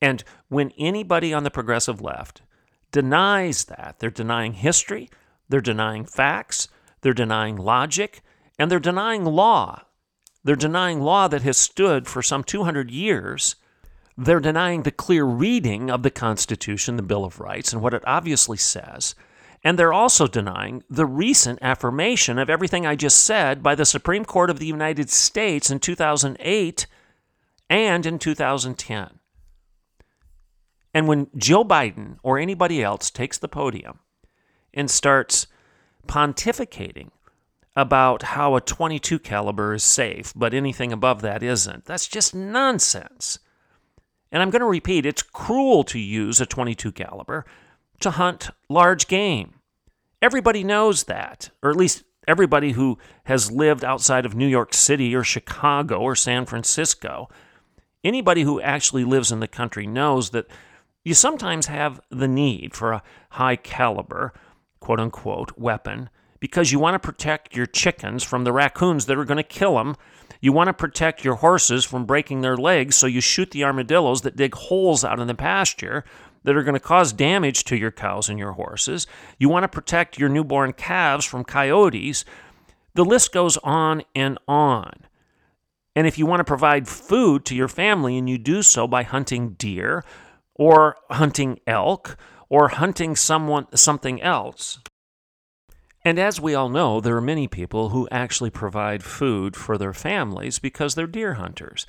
And 0.00 0.22
when 0.48 0.72
anybody 0.78 1.34
on 1.34 1.42
the 1.42 1.50
progressive 1.50 2.00
left 2.00 2.42
denies 2.92 3.64
that, 3.64 3.96
they're 3.98 4.10
denying 4.10 4.52
history, 4.52 5.10
they're 5.48 5.60
denying 5.60 6.04
facts, 6.04 6.68
they're 7.00 7.12
denying 7.12 7.56
logic, 7.56 8.22
and 8.58 8.70
they're 8.70 8.78
denying 8.78 9.24
law. 9.24 9.82
They're 10.44 10.56
denying 10.56 11.00
law 11.00 11.28
that 11.28 11.42
has 11.42 11.58
stood 11.58 12.08
for 12.08 12.22
some 12.22 12.44
200 12.44 12.90
years 12.90 13.56
they're 14.16 14.40
denying 14.40 14.82
the 14.82 14.90
clear 14.90 15.24
reading 15.24 15.90
of 15.90 16.02
the 16.02 16.10
Constitution, 16.10 16.96
the 16.96 17.02
Bill 17.02 17.24
of 17.24 17.40
Rights, 17.40 17.72
and 17.72 17.80
what 17.80 17.94
it 17.94 18.02
obviously 18.06 18.58
says. 18.58 19.14
And 19.64 19.78
they're 19.78 19.94
also 19.94 20.26
denying 20.26 20.82
the 20.90 21.06
recent 21.06 21.58
affirmation 21.62 22.38
of 22.38 22.50
everything 22.50 22.86
I 22.86 22.96
just 22.96 23.24
said 23.24 23.62
by 23.62 23.74
the 23.74 23.86
Supreme 23.86 24.26
Court 24.26 24.50
of 24.50 24.58
the 24.58 24.66
United 24.66 25.08
States 25.08 25.70
in 25.70 25.80
2008 25.80 26.86
and 27.70 28.04
in 28.04 28.18
2010. 28.18 29.20
And 30.92 31.08
when 31.08 31.28
Joe 31.34 31.64
Biden 31.64 32.18
or 32.22 32.38
anybody 32.38 32.82
else 32.82 33.10
takes 33.10 33.38
the 33.38 33.48
podium 33.48 34.00
and 34.74 34.90
starts 34.90 35.46
pontificating 36.06 37.08
about 37.80 38.22
how 38.22 38.56
a 38.56 38.60
22 38.60 39.18
caliber 39.18 39.74
is 39.74 39.82
safe, 39.82 40.32
but 40.36 40.52
anything 40.52 40.92
above 40.92 41.22
that 41.22 41.42
isn't, 41.42 41.86
that's 41.86 42.06
just 42.06 42.34
nonsense. 42.34 43.38
And 44.30 44.42
I'm 44.42 44.50
going 44.50 44.60
to 44.60 44.66
repeat, 44.66 45.06
it's 45.06 45.22
cruel 45.22 45.82
to 45.84 45.98
use 45.98 46.40
a 46.40 46.46
22 46.46 46.92
caliber 46.92 47.44
to 48.00 48.10
hunt 48.10 48.50
large 48.68 49.08
game. 49.08 49.54
Everybody 50.22 50.62
knows 50.62 51.04
that, 51.04 51.50
or 51.62 51.70
at 51.70 51.76
least 51.76 52.04
everybody 52.28 52.72
who 52.72 52.98
has 53.24 53.50
lived 53.50 53.84
outside 53.84 54.26
of 54.26 54.34
New 54.34 54.46
York 54.46 54.74
City 54.74 55.14
or 55.14 55.24
Chicago 55.24 56.00
or 56.00 56.14
San 56.14 56.44
Francisco. 56.44 57.28
Anybody 58.04 58.42
who 58.42 58.60
actually 58.60 59.04
lives 59.04 59.32
in 59.32 59.40
the 59.40 59.48
country 59.48 59.86
knows 59.86 60.30
that 60.30 60.46
you 61.02 61.14
sometimes 61.14 61.66
have 61.66 62.00
the 62.10 62.28
need 62.28 62.74
for 62.74 62.92
a 62.92 63.02
high 63.30 63.56
caliber, 63.56 64.34
quote 64.80 65.00
unquote, 65.00 65.56
weapon 65.56 66.10
because 66.40 66.72
you 66.72 66.78
want 66.78 66.94
to 66.94 67.06
protect 67.06 67.54
your 67.54 67.66
chickens 67.66 68.24
from 68.24 68.44
the 68.44 68.52
raccoons 68.52 69.06
that 69.06 69.16
are 69.16 69.24
going 69.24 69.36
to 69.36 69.42
kill 69.42 69.76
them 69.76 69.96
you 70.40 70.52
want 70.52 70.68
to 70.68 70.72
protect 70.72 71.24
your 71.24 71.36
horses 71.36 71.84
from 71.84 72.06
breaking 72.06 72.40
their 72.40 72.56
legs, 72.56 72.96
so 72.96 73.06
you 73.06 73.20
shoot 73.20 73.50
the 73.50 73.64
armadillos 73.64 74.22
that 74.22 74.36
dig 74.36 74.54
holes 74.54 75.04
out 75.04 75.20
in 75.20 75.26
the 75.26 75.34
pasture 75.34 76.04
that 76.44 76.56
are 76.56 76.62
going 76.62 76.74
to 76.74 76.80
cause 76.80 77.12
damage 77.12 77.64
to 77.64 77.76
your 77.76 77.90
cows 77.90 78.30
and 78.30 78.38
your 78.38 78.52
horses. 78.52 79.06
You 79.38 79.50
want 79.50 79.64
to 79.64 79.68
protect 79.68 80.18
your 80.18 80.30
newborn 80.30 80.72
calves 80.72 81.26
from 81.26 81.44
coyotes. 81.44 82.24
The 82.94 83.04
list 83.04 83.32
goes 83.32 83.58
on 83.58 84.02
and 84.14 84.38
on. 84.48 85.06
And 85.94 86.06
if 86.06 86.16
you 86.16 86.24
want 86.24 86.40
to 86.40 86.44
provide 86.44 86.88
food 86.88 87.44
to 87.46 87.54
your 87.54 87.68
family 87.68 88.16
and 88.16 88.28
you 88.28 88.38
do 88.38 88.62
so 88.62 88.88
by 88.88 89.02
hunting 89.02 89.50
deer 89.50 90.02
or 90.54 90.96
hunting 91.10 91.60
elk 91.66 92.16
or 92.48 92.68
hunting 92.68 93.14
someone 93.14 93.66
something 93.76 94.22
else, 94.22 94.78
and 96.04 96.18
as 96.18 96.40
we 96.40 96.54
all 96.54 96.68
know, 96.68 97.00
there 97.00 97.16
are 97.16 97.20
many 97.20 97.46
people 97.46 97.90
who 97.90 98.08
actually 98.10 98.50
provide 98.50 99.02
food 99.02 99.56
for 99.56 99.76
their 99.76 99.92
families 99.92 100.58
because 100.58 100.94
they're 100.94 101.06
deer 101.06 101.34
hunters. 101.34 101.86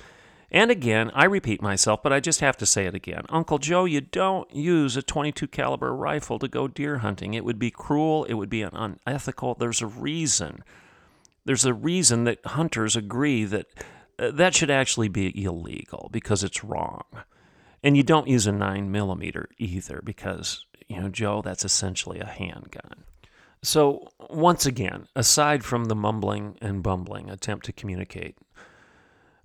And 0.50 0.70
again, 0.70 1.10
I 1.14 1.24
repeat 1.24 1.62
myself, 1.62 2.02
but 2.02 2.12
I 2.12 2.20
just 2.20 2.40
have 2.40 2.58
to 2.58 2.66
say 2.66 2.84
it 2.84 2.94
again. 2.94 3.24
Uncle 3.30 3.58
Joe, 3.58 3.86
you 3.86 4.02
don't 4.02 4.54
use 4.54 4.98
a 4.98 5.02
22 5.02 5.48
caliber 5.48 5.94
rifle 5.94 6.38
to 6.38 6.46
go 6.46 6.68
deer 6.68 6.98
hunting. 6.98 7.32
It 7.32 7.44
would 7.44 7.58
be 7.58 7.70
cruel, 7.70 8.24
it 8.24 8.34
would 8.34 8.50
be 8.50 8.60
unethical. 8.60 9.54
There's 9.54 9.80
a 9.80 9.86
reason. 9.86 10.62
There's 11.46 11.64
a 11.64 11.72
reason 11.72 12.24
that 12.24 12.44
hunters 12.44 12.96
agree 12.96 13.44
that 13.46 13.66
uh, 14.18 14.30
that 14.32 14.54
should 14.54 14.70
actually 14.70 15.08
be 15.08 15.42
illegal 15.42 16.10
because 16.12 16.44
it's 16.44 16.62
wrong. 16.62 17.04
And 17.82 17.96
you 17.96 18.02
don't 18.02 18.28
use 18.28 18.46
a 18.46 18.52
9 18.52 18.92
millimeter 18.92 19.48
either 19.56 20.02
because, 20.04 20.66
you 20.86 21.00
know, 21.00 21.08
Joe, 21.08 21.40
that's 21.40 21.64
essentially 21.64 22.20
a 22.20 22.26
handgun. 22.26 23.04
So, 23.62 24.08
once 24.28 24.66
again, 24.66 25.06
aside 25.14 25.64
from 25.64 25.84
the 25.84 25.94
mumbling 25.94 26.58
and 26.60 26.82
bumbling 26.82 27.30
attempt 27.30 27.64
to 27.66 27.72
communicate 27.72 28.36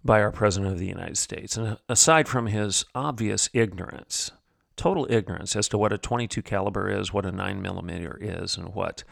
by 0.03 0.21
our 0.21 0.32
President 0.32 0.73
of 0.73 0.80
the 0.80 0.88
United 0.88 1.17
States, 1.17 1.56
and 1.56 1.77
aside 1.88 2.27
from 2.27 2.47
his 2.47 2.86
obvious 2.95 3.49
ignorance, 3.53 4.32
total 4.75 5.06
ignorance 5.10 5.56
as 5.56 5.67
to 5.67 5.77
what 5.77 5.93
a 5.93 5.97
22 5.97 6.41
caliber 6.41 6.89
is, 6.89 7.13
what 7.13 7.25
a 7.25 7.32
9 7.32 7.62
millimeter 7.62 8.17
is, 8.19 8.58
and 8.58 8.73
what 8.73 9.03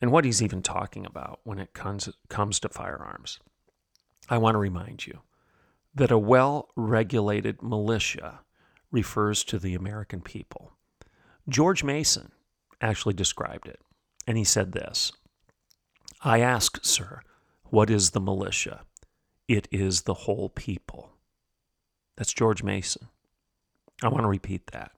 and 0.00 0.12
what 0.12 0.24
he's 0.24 0.42
even 0.42 0.62
talking 0.62 1.04
about 1.04 1.40
when 1.44 1.58
it 1.58 1.72
comes, 1.72 2.08
comes 2.28 2.60
to 2.60 2.68
firearms, 2.68 3.40
I 4.28 4.38
want 4.38 4.54
to 4.54 4.58
remind 4.58 5.06
you 5.06 5.20
that 5.94 6.10
a 6.10 6.18
well 6.18 6.68
regulated 6.76 7.62
militia 7.62 8.40
refers 8.90 9.42
to 9.44 9.58
the 9.58 9.74
American 9.74 10.20
people. 10.20 10.72
George 11.48 11.82
Mason 11.82 12.32
actually 12.80 13.14
described 13.14 13.66
it. 13.66 13.80
And 14.28 14.36
he 14.36 14.44
said 14.44 14.72
this 14.72 15.10
I 16.20 16.40
ask, 16.40 16.84
sir, 16.84 17.22
what 17.70 17.88
is 17.88 18.10
the 18.10 18.20
militia? 18.20 18.82
It 19.48 19.66
is 19.72 20.02
the 20.02 20.12
whole 20.12 20.50
people. 20.50 21.12
That's 22.16 22.34
George 22.34 22.62
Mason. 22.62 23.08
I 24.02 24.08
want 24.08 24.24
to 24.24 24.28
repeat 24.28 24.66
that. 24.72 24.92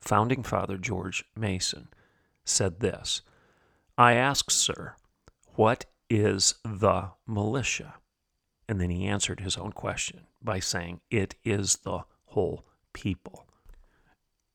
Founding 0.00 0.44
Father 0.44 0.78
George 0.78 1.24
Mason 1.36 1.88
said 2.44 2.78
this 2.78 3.22
I 3.98 4.12
ask, 4.12 4.48
sir, 4.48 4.94
what 5.56 5.86
is 6.08 6.54
the 6.64 7.10
militia? 7.26 7.94
And 8.68 8.80
then 8.80 8.90
he 8.90 9.08
answered 9.08 9.40
his 9.40 9.56
own 9.56 9.72
question 9.72 10.20
by 10.40 10.60
saying, 10.60 11.00
It 11.10 11.34
is 11.44 11.78
the 11.78 12.04
whole 12.26 12.64
people. 12.92 13.44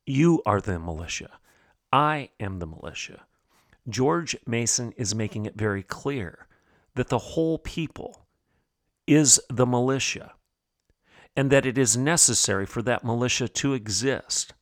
You 0.06 0.42
are 0.46 0.62
the 0.62 0.80
militia. 0.80 1.40
I 1.92 2.30
am 2.40 2.60
the 2.60 2.68
militia. 2.68 3.26
George 3.90 4.36
Mason 4.46 4.94
is 4.98 5.14
making 5.14 5.46
it 5.46 5.58
very 5.58 5.84
clear 5.84 6.48
that 6.96 7.10
the 7.10 7.18
whole 7.18 7.58
people 7.58 8.26
is 9.08 9.42
the 9.50 9.66
militia 9.66 10.34
and 11.36 11.52
that 11.52 11.66
it 11.66 11.78
is 11.78 11.98
necessary 11.98 12.66
for 12.66 12.82
that 12.82 13.04
militia 13.04 13.48
to 13.48 13.74
exist. 13.74 14.54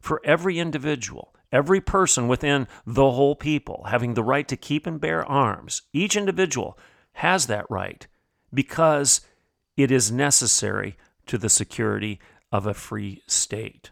For 0.00 0.20
every 0.24 0.58
individual, 0.58 1.34
every 1.52 1.80
person 1.80 2.28
within 2.28 2.68
the 2.86 3.10
whole 3.10 3.34
people 3.34 3.84
having 3.88 4.14
the 4.14 4.22
right 4.22 4.48
to 4.48 4.56
keep 4.56 4.86
and 4.86 5.00
bear 5.00 5.24
arms, 5.24 5.82
each 5.92 6.16
individual 6.16 6.78
has 7.14 7.46
that 7.48 7.66
right 7.68 8.06
because 8.54 9.20
it 9.76 9.90
is 9.90 10.10
necessary 10.10 10.96
to 11.26 11.36
the 11.36 11.48
security 11.48 12.20
of 12.52 12.66
a 12.66 12.74
free 12.74 13.22
state. 13.26 13.90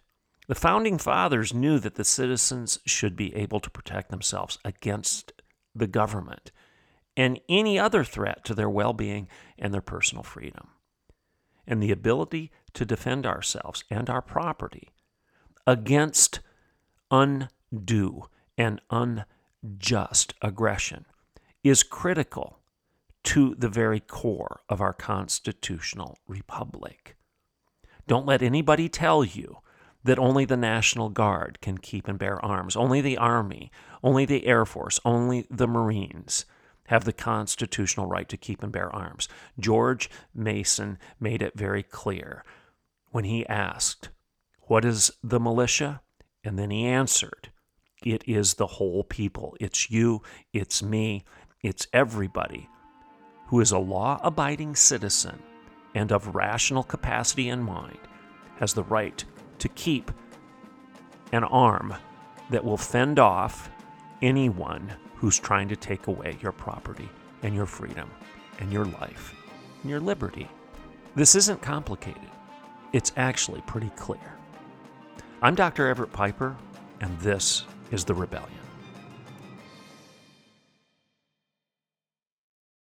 The 0.49 0.55
founding 0.55 0.97
fathers 0.97 1.53
knew 1.53 1.79
that 1.79 1.97
the 1.97 2.05
citizens 2.05 2.79
should 2.87 3.15
be 3.17 3.35
able 3.37 3.61
to 3.61 3.71
protect 3.71 4.11
themselves 4.11 4.59
against 4.65 5.33
the 5.75 5.87
government 5.87 6.51
and 7.17 7.39
any 7.49 7.79
other 7.79 8.03
threat 8.03 8.45
to 8.47 8.55
their 8.55 8.71
well 8.71 8.95
being 8.95 9.29
and 9.59 9.75
their 9.75 9.83
personal 9.83 10.25
freedom. 10.25 10.69
And 11.67 11.83
the 11.83 11.93
ability 11.93 12.51
to 12.73 12.87
defend 12.87 13.27
ourselves 13.27 13.85
and 13.91 14.09
our 14.09 14.23
property 14.23 14.89
against 15.67 16.41
undue 17.11 18.25
and 18.57 18.81
unjust 18.91 20.33
aggression 20.41 21.05
is 21.63 21.83
critical 21.83 22.61
to 23.25 23.55
the 23.55 23.69
very 23.69 24.01
core 24.01 24.61
of 24.71 24.81
our 24.81 24.95
constitutional 24.95 26.19
republic. 26.27 27.17
Don't 28.07 28.27
let 28.27 28.43
anybody 28.43 28.89
tell 28.89 29.23
you 29.23 29.59
that 30.05 30.19
only 30.19 30.45
the 30.45 30.57
National 30.57 31.09
Guard 31.09 31.59
can 31.61 31.79
keep 31.79 32.09
and 32.09 32.19
bear 32.19 32.45
arms, 32.45 32.77
only 32.77 33.01
the 33.01 33.19
Army, 33.19 33.71
only 34.03 34.25
the 34.25 34.47
Air 34.47 34.65
Force, 34.65 35.01
only 35.05 35.47
the 35.51 35.67
Marines 35.67 36.45
have 36.89 37.05
the 37.05 37.13
constitutional 37.13 38.07
right 38.07 38.29
to 38.29 38.37
keep 38.37 38.63
and 38.63 38.73
bear 38.73 38.95
arms. 38.95 39.29
George 39.61 40.09
Mason 40.35 40.99
made 41.21 41.43
it 41.43 41.53
very 41.55 41.83
clear 41.83 42.45
when 43.11 43.25
he 43.25 43.47
asked, 43.47 44.09
What 44.63 44.85
is 44.85 45.11
the 45.23 45.39
militia? 45.39 46.01
And 46.43 46.59
then 46.59 46.71
he 46.71 46.87
answered, 46.87 47.51
It 48.05 48.27
is 48.27 48.55
the 48.55 48.67
whole 48.67 49.05
people. 49.05 49.55
It's 49.61 49.91
you, 49.91 50.23
it's 50.53 50.83
me, 50.83 51.25
it's 51.63 51.87
everybody 51.93 52.69
who 53.49 53.61
is 53.61 53.71
a 53.71 53.79
law 53.79 54.19
abiding 54.23 54.75
citizen 54.75 55.43
and 55.95 56.11
of 56.11 56.35
rational 56.35 56.83
capacity 56.83 57.49
and 57.51 57.65
mind 57.65 57.99
has 58.61 58.73
the 58.73 58.85
right 58.85 59.25
to 59.59 59.69
keep 59.71 60.11
an 61.33 61.45
arm 61.45 61.95
that 62.51 62.65
will 62.65 62.77
fend 62.77 63.19
off 63.19 63.71
anyone 64.23 64.93
who's 65.17 65.39
trying 65.39 65.69
to 65.69 65.77
take 65.77 66.07
away 66.07 66.37
your 66.41 66.53
property 66.53 67.09
and 67.43 67.55
your 67.55 67.67
freedom 67.67 68.11
and 68.61 68.73
your 68.73 68.85
life 68.85 69.35
and 69.83 69.91
your 69.91 70.01
liberty. 70.01 70.49
This 71.15 71.35
isn't 71.35 71.61
complicated, 71.63 72.31
it's 72.93 73.13
actually 73.17 73.61
pretty 73.63 73.91
clear. 73.91 74.21
I'm 75.43 75.55
Dr. 75.55 75.89
Everett 75.89 76.13
Piper, 76.13 76.57
and 77.01 77.19
this 77.21 77.65
is 77.91 78.05
The 78.05 78.15
Rebellion. 78.15 78.68